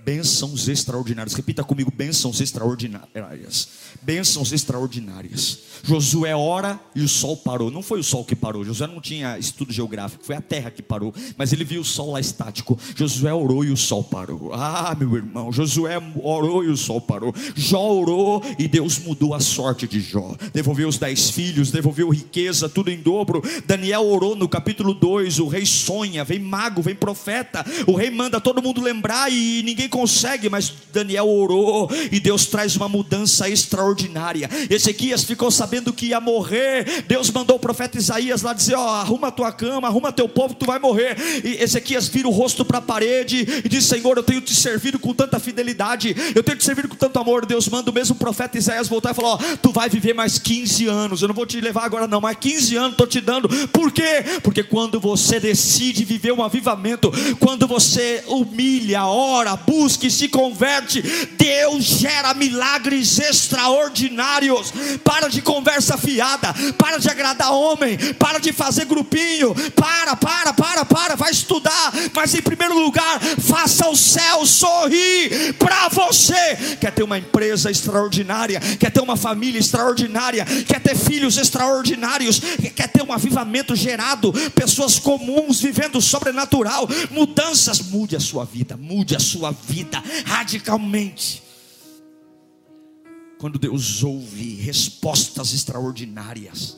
[0.09, 1.35] bênçãos extraordinárias.
[1.35, 3.67] Repita comigo: bênçãos extraordinárias.
[4.01, 5.59] Bênçãos extraordinárias.
[5.83, 7.69] Josué ora e o sol parou.
[7.69, 8.65] Não foi o sol que parou.
[8.65, 11.13] Josué não tinha estudo geográfico, foi a terra que parou.
[11.37, 12.77] Mas ele viu o sol lá estático.
[12.95, 14.51] Josué orou e o sol parou.
[14.53, 17.33] Ah, meu irmão, Josué orou e o sol parou.
[17.55, 20.35] Jó orou e Deus mudou a sorte de Jó.
[20.53, 23.43] Devolveu os dez filhos, devolveu riqueza, tudo em dobro.
[23.65, 25.39] Daniel orou no capítulo 2.
[25.39, 27.63] O rei sonha, vem mago, vem profeta.
[27.85, 32.75] O rei manda todo mundo lembrar e ninguém consegue, mas Daniel orou e Deus traz
[32.77, 34.49] uma mudança extraordinária.
[34.69, 37.03] Ezequias ficou sabendo que ia morrer.
[37.05, 40.53] Deus mandou o profeta Isaías lá dizer: Ó, oh, arruma tua cama, arruma teu povo,
[40.53, 41.17] tu vai morrer.
[41.43, 44.97] E Ezequias vira o rosto para a parede e diz: Senhor, eu tenho te servido
[44.97, 47.45] com tanta fidelidade, eu tenho te servido com tanto amor.
[47.45, 50.39] Deus manda o mesmo profeta Isaías voltar e falar: Ó, oh, tu vai viver mais
[50.39, 51.21] 15 anos.
[51.21, 53.49] Eu não vou te levar agora, não, mas 15 anos estou te dando.
[53.67, 54.23] Por quê?
[54.41, 61.01] Porque quando você decide viver um avivamento, quando você humilha, ora, busca e se converte,
[61.37, 64.73] Deus gera milagres extraordinários.
[65.03, 70.85] Para de conversa fiada, para de agradar homem, para de fazer grupinho, para, para, para,
[70.85, 76.77] para, vai estudar, mas em primeiro lugar, faça o céu sorrir para você.
[76.79, 82.39] Quer ter uma empresa extraordinária, quer ter uma família extraordinária, quer ter filhos extraordinários,
[82.75, 89.15] quer ter um avivamento gerado, pessoas comuns vivendo sobrenatural, mudanças, mude a sua vida, mude
[89.15, 89.68] a sua vida
[90.25, 91.43] radicalmente.
[93.37, 96.75] Quando Deus ouve respostas extraordinárias,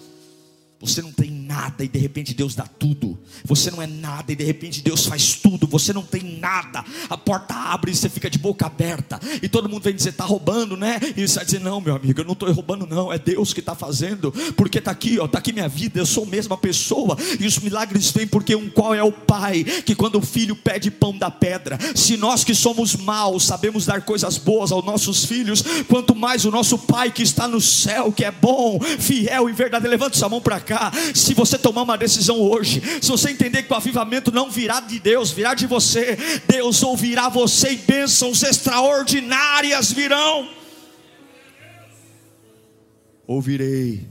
[0.82, 3.20] você não tem nada e de repente Deus dá tudo.
[3.46, 5.68] Você não é nada e de repente Deus faz tudo.
[5.68, 6.84] Você não tem nada.
[7.08, 9.20] A porta abre e você fica de boca aberta.
[9.44, 11.00] E todo mundo vem dizer: está roubando, né?
[11.16, 13.14] E você vai dizer: não, meu amigo, eu não estou roubando, não.
[13.14, 14.32] É Deus que está fazendo.
[14.58, 16.00] Porque está aqui, ó, está aqui minha vida.
[16.00, 17.16] Eu sou a mesma pessoa.
[17.40, 20.90] E os milagres vêm porque um qual é o Pai que quando o filho pede
[20.90, 21.78] pão da pedra.
[21.96, 26.50] Se nós que somos maus sabemos dar coisas boas aos nossos filhos, quanto mais o
[26.50, 29.92] nosso Pai que está no céu, que é bom, fiel e verdadeiro.
[29.92, 30.92] Levante sua mão para cá cá.
[31.14, 35.00] Se você tomar uma decisão hoje, se você entender que o avivamento não virá de
[35.00, 36.18] Deus, virá de você,
[36.48, 40.50] Deus ouvirá você e bênçãos extraordinárias virão.
[43.28, 44.08] Ouvirei.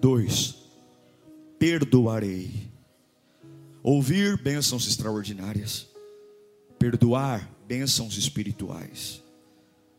[0.00, 0.54] Dois,
[1.58, 2.50] perdoarei.
[3.82, 5.86] Ouvir bênçãos extraordinárias,
[6.78, 9.20] perdoar bênçãos espirituais.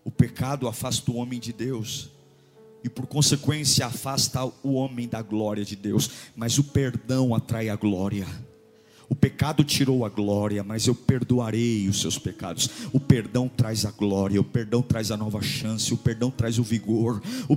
[0.04, 2.13] O pecado afasta o homem de Deus
[2.84, 7.76] e por consequência afasta o homem da glória de Deus, mas o perdão atrai a
[7.76, 8.28] glória.
[9.10, 12.70] O pecado tirou a glória, mas eu perdoarei os seus pecados.
[12.92, 16.64] O perdão traz a glória, o perdão traz a nova chance, o perdão traz o
[16.64, 17.56] vigor, o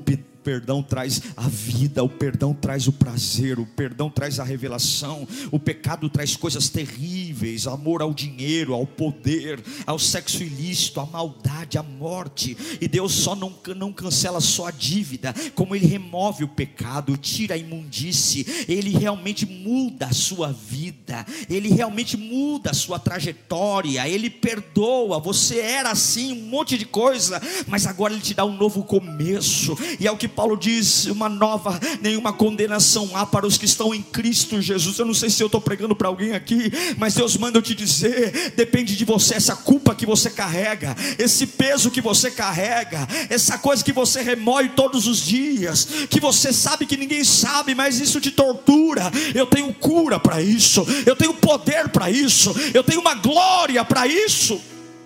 [0.88, 6.08] traz a vida, o perdão traz o prazer, o perdão traz a revelação, o pecado
[6.08, 12.56] traz coisas terríveis, amor ao dinheiro, ao poder, ao sexo ilícito, à maldade, à morte.
[12.80, 17.54] E Deus só não, não cancela só a dívida, como Ele remove o pecado, tira
[17.54, 24.30] a imundície, Ele realmente muda a sua vida, Ele realmente muda a sua trajetória, Ele
[24.30, 25.18] perdoa.
[25.18, 29.76] Você era assim, um monte de coisa, mas agora Ele te dá um novo começo,
[29.98, 33.94] e é o que Paulo diz: uma nova, nenhuma condenação há para os que estão
[33.94, 34.98] em Cristo Jesus.
[34.98, 37.74] Eu não sei se eu estou pregando para alguém aqui, mas Deus manda eu te
[37.74, 43.56] dizer: depende de você, essa culpa que você carrega, esse peso que você carrega, essa
[43.56, 48.20] coisa que você remoe todos os dias, que você sabe que ninguém sabe, mas isso
[48.20, 49.10] te tortura.
[49.34, 54.06] Eu tenho cura para isso, eu tenho poder para isso, eu tenho uma glória para
[54.06, 54.60] isso.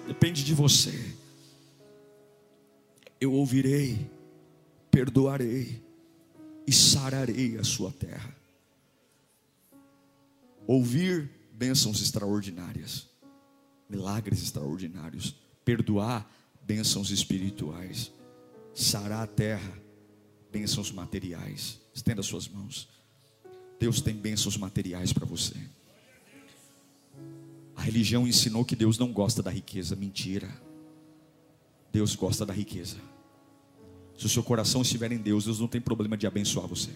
[0.09, 0.93] Depende de você.
[3.21, 4.11] Eu ouvirei
[4.91, 5.83] perdoarei
[6.67, 8.35] e sararei a sua terra.
[10.67, 13.09] Ouvir bênçãos extraordinárias,
[13.89, 15.35] milagres extraordinários,
[15.65, 16.31] perdoar
[16.63, 18.13] bênçãos espirituais,
[18.75, 19.73] sarar a terra,
[20.53, 21.81] bênçãos materiais.
[21.93, 22.89] Estenda suas mãos.
[23.79, 25.57] Deus tem bênçãos materiais para você.
[27.75, 30.49] A religião ensinou que Deus não gosta da riqueza, mentira.
[31.93, 32.97] Deus gosta da riqueza.
[34.21, 36.91] Se o seu coração estiver em Deus, Deus não tem problema de abençoar você.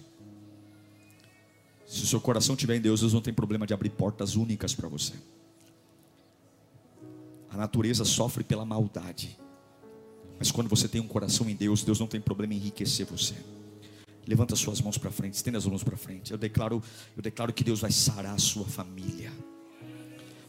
[1.87, 4.75] Se o seu coração estiver em Deus, Deus não tem problema de abrir portas únicas
[4.75, 5.15] para você.
[7.51, 9.39] A natureza sofre pela maldade.
[10.39, 13.37] Mas quando você tem um coração em Deus, Deus não tem problema em enriquecer você.
[14.27, 16.31] Levanta suas mãos para frente, estenda as mãos para frente.
[16.31, 16.83] Eu declaro,
[17.17, 19.33] eu declaro que Deus vai sarar a sua família.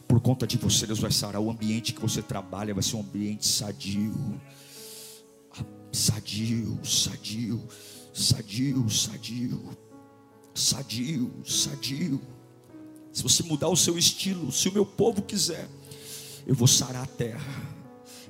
[0.06, 3.00] Por conta de você, Deus vai sarar o ambiente que você trabalha, vai ser um
[3.00, 4.38] ambiente sadio
[5.96, 7.66] sadio, sadio,
[8.12, 9.62] sadio, sadio,
[10.54, 12.20] sadio, sadio.
[13.10, 15.66] Se você mudar o seu estilo, se o meu povo quiser,
[16.46, 17.76] eu vou sarar a terra.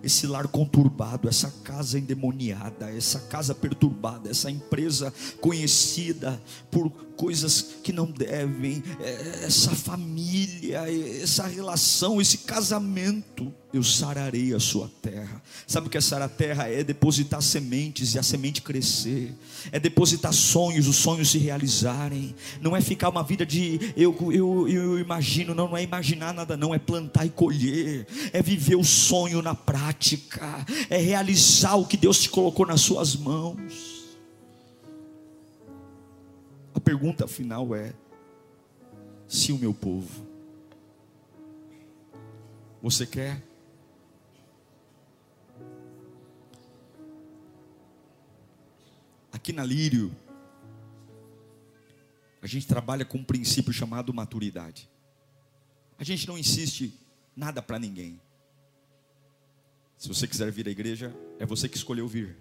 [0.02, 6.40] Esse lar conturbado, essa casa endemoniada, essa casa perturbada, essa empresa conhecida
[6.70, 10.82] por coisas que não devem, é, essa família,
[11.22, 15.42] essa relação, esse casamento, eu sararei a sua terra.
[15.66, 16.68] Sabe o que é sarar a terra?
[16.68, 19.34] É depositar sementes e a semente crescer,
[19.72, 24.68] é depositar sonhos, os sonhos se realizarem, não é ficar uma vida de eu, eu,
[24.68, 28.84] eu imagino, não, não é imaginar nada, não, é plantar e colher, é viver o
[28.84, 29.85] sonho na prática,
[30.88, 33.96] é realizar o que Deus te colocou nas suas mãos
[36.86, 37.92] pergunta final é:
[39.26, 40.24] se o meu povo,
[42.80, 43.44] você quer?
[49.32, 50.16] Aqui na Lírio,
[52.40, 54.88] a gente trabalha com um princípio chamado maturidade.
[55.98, 56.96] A gente não insiste
[57.34, 58.20] nada para ninguém.
[59.96, 62.36] Se você quiser vir à igreja, é você que escolheu vir.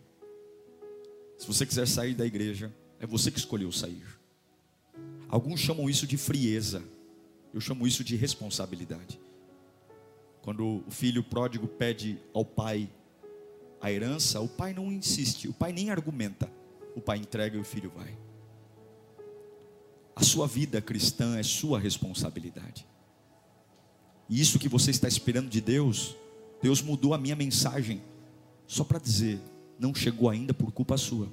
[1.38, 4.06] Se você quiser sair da igreja, é você que escolheu sair.
[5.30, 6.84] Alguns chamam isso de frieza,
[7.54, 9.20] eu chamo isso de responsabilidade.
[10.42, 12.90] Quando o filho pródigo pede ao pai
[13.82, 16.52] a herança, o pai não insiste, o pai nem argumenta,
[16.96, 18.18] o pai entrega e o filho vai.
[20.16, 22.88] A sua vida cristã é sua responsabilidade.
[24.30, 26.16] E isso que você está esperando de Deus,
[26.62, 28.02] Deus mudou a minha mensagem
[28.68, 29.40] só para dizer,
[29.80, 31.32] não chegou ainda por culpa sua.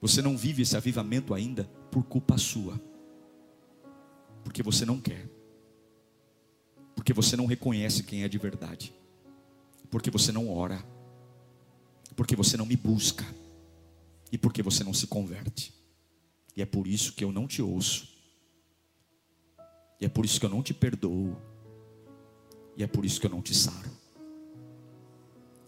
[0.00, 2.80] Você não vive esse avivamento ainda por culpa sua,
[4.44, 5.28] porque você não quer,
[6.94, 8.92] porque você não reconhece quem é de verdade,
[9.90, 10.84] porque você não ora,
[12.14, 13.24] porque você não me busca
[14.30, 15.74] e porque você não se converte.
[16.56, 18.08] E é por isso que eu não te ouço.
[20.00, 21.36] E é por isso que eu não te perdoo.
[22.78, 23.90] E é por isso que eu não te saro.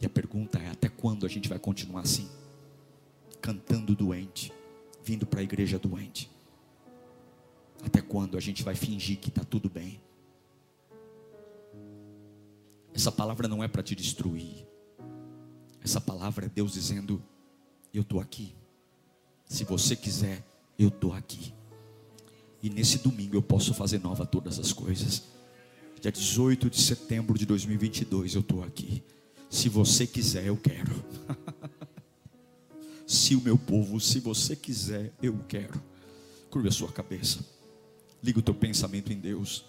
[0.01, 2.27] E a pergunta é: até quando a gente vai continuar assim?
[3.41, 4.53] cantando doente,
[5.03, 6.31] vindo para a igreja doente.
[7.83, 10.01] Até quando a gente vai fingir que está tudo bem?
[12.93, 14.67] Essa palavra não é para te destruir.
[15.83, 17.23] Essa palavra é Deus dizendo:
[17.93, 18.55] Eu estou aqui.
[19.47, 20.45] Se você quiser,
[20.79, 21.55] eu estou aqui.
[22.63, 25.25] E nesse domingo eu posso fazer nova todas as coisas.
[26.01, 29.03] Dia 18 de setembro de 2022 eu estou aqui.
[29.51, 31.05] Se você quiser, eu quero.
[33.07, 35.81] se o meu povo, se você quiser, eu quero.
[36.49, 37.45] Curva a sua cabeça.
[38.23, 39.65] Liga o teu pensamento em Deus.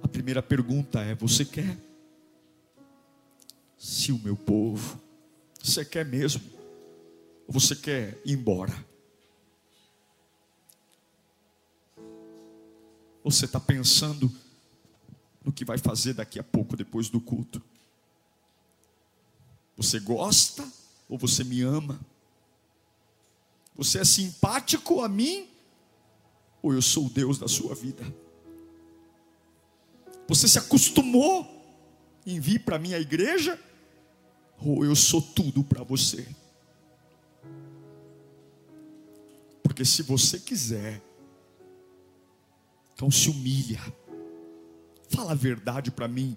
[0.00, 1.76] A primeira pergunta é: você quer?
[3.76, 5.00] Se o meu povo,
[5.60, 6.42] você quer mesmo?
[7.48, 8.72] Ou você quer ir embora?
[13.26, 14.30] Você está pensando
[15.44, 17.60] no que vai fazer daqui a pouco, depois do culto?
[19.76, 20.64] Você gosta
[21.08, 21.98] ou você me ama?
[23.74, 25.48] Você é simpático a mim?
[26.62, 28.04] Ou eu sou o Deus da sua vida?
[30.28, 31.52] Você se acostumou
[32.24, 33.60] em vir para a minha igreja?
[34.64, 36.28] Ou eu sou tudo para você?
[39.64, 41.02] Porque se você quiser,
[42.96, 43.80] então se humilha.
[45.08, 46.36] Fala a verdade para mim.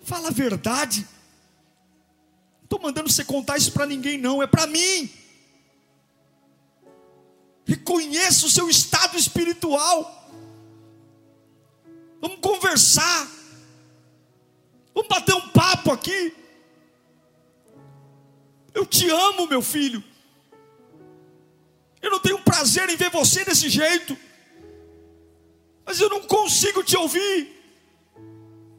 [0.00, 1.06] Fala a verdade
[2.68, 5.10] estou mandando você contar isso para ninguém, não, é para mim.
[7.64, 10.30] Reconheça o seu estado espiritual.
[12.20, 13.26] Vamos conversar.
[14.94, 16.34] Vamos bater um papo aqui.
[18.74, 20.04] Eu te amo, meu filho.
[22.02, 24.16] Eu não tenho prazer em ver você desse jeito.
[25.88, 27.50] Mas eu não consigo te ouvir.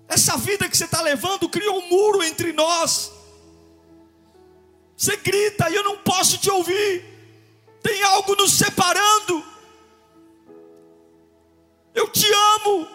[0.07, 3.11] Essa vida que você está levando criou um muro entre nós.
[4.95, 7.03] Você grita e eu não posso te ouvir.
[7.81, 9.43] Tem algo nos separando.
[11.95, 12.87] Eu te amo.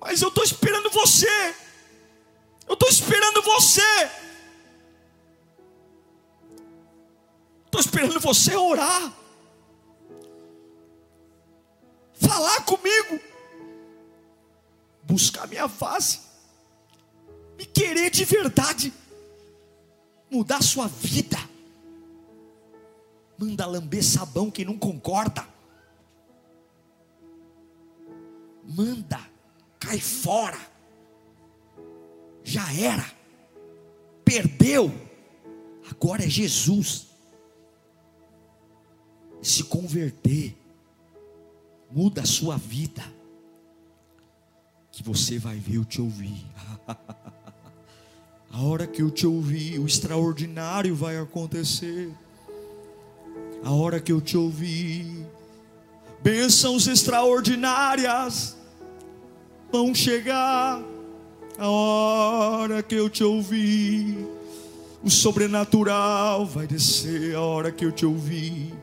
[0.00, 1.56] Mas eu estou esperando você.
[2.68, 4.10] Eu estou esperando você.
[7.64, 9.12] Estou esperando você orar.
[12.28, 13.18] Falar comigo.
[15.04, 16.20] Buscar minha face.
[17.56, 18.92] Me querer de verdade
[20.30, 21.38] mudar sua vida.
[23.38, 25.46] Manda lamber sabão quem não concorda.
[28.62, 29.18] Manda,
[29.80, 30.60] cai fora.
[32.44, 33.10] Já era.
[34.22, 34.92] Perdeu.
[35.90, 37.06] Agora é Jesus.
[39.40, 40.67] Se converter.
[41.90, 43.02] Muda a sua vida
[44.90, 46.44] que você vai ver eu te ouvir.
[48.50, 52.10] A hora que eu te ouvir, o extraordinário vai acontecer.
[53.62, 55.26] A hora que eu te ouvir,
[56.22, 58.56] bênçãos extraordinárias
[59.70, 60.82] vão chegar.
[61.58, 64.26] A hora que eu te ouvir,
[65.02, 67.34] o sobrenatural vai descer.
[67.34, 68.74] A hora que eu te ouvir,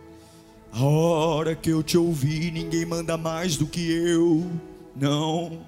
[0.77, 4.45] a hora que eu te ouvir, ninguém manda mais do que eu.
[4.93, 5.59] Não.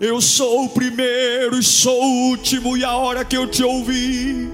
[0.00, 4.48] Eu sou o primeiro e sou o último, e a hora que eu te ouvir,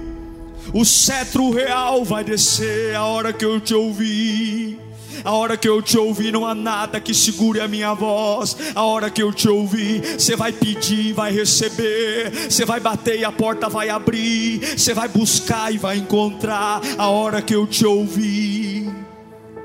[0.73, 2.95] o cetro real vai descer.
[2.95, 4.79] A hora que eu te ouvir,
[5.23, 8.55] a hora que eu te ouvir, não há nada que segure a minha voz.
[8.73, 12.49] A hora que eu te ouvir, você vai pedir, vai receber.
[12.49, 14.77] Você vai bater e a porta vai abrir.
[14.77, 16.81] Você vai buscar e vai encontrar.
[16.97, 18.78] A hora que eu te ouvir,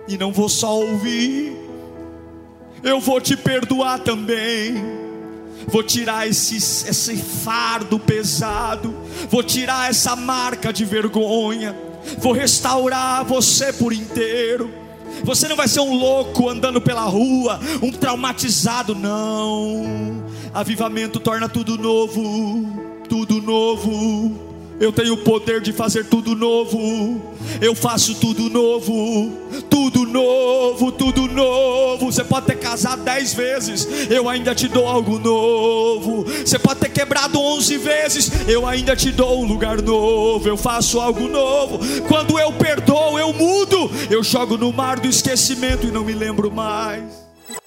[0.08, 1.56] e não vou só ouvir,
[2.82, 5.04] eu vou te perdoar também
[5.66, 8.94] vou tirar esse, esse fardo pesado,
[9.30, 11.74] vou tirar essa marca de vergonha,
[12.18, 14.72] vou restaurar você por inteiro.
[15.22, 20.24] Você não vai ser um louco andando pela rua, um traumatizado, não.
[20.52, 24.53] Avivamento torna tudo novo, tudo novo.
[24.80, 27.22] Eu tenho o poder de fazer tudo novo.
[27.60, 29.32] Eu faço tudo novo.
[29.70, 32.10] Tudo novo, tudo novo.
[32.10, 33.86] Você pode ter casado dez vezes.
[34.10, 36.24] Eu ainda te dou algo novo.
[36.24, 38.48] Você pode ter quebrado onze vezes.
[38.48, 40.48] Eu ainda te dou um lugar novo.
[40.48, 41.78] Eu faço algo novo.
[42.08, 43.90] Quando eu perdoo, eu mudo.
[44.10, 47.23] Eu jogo no mar do esquecimento e não me lembro mais.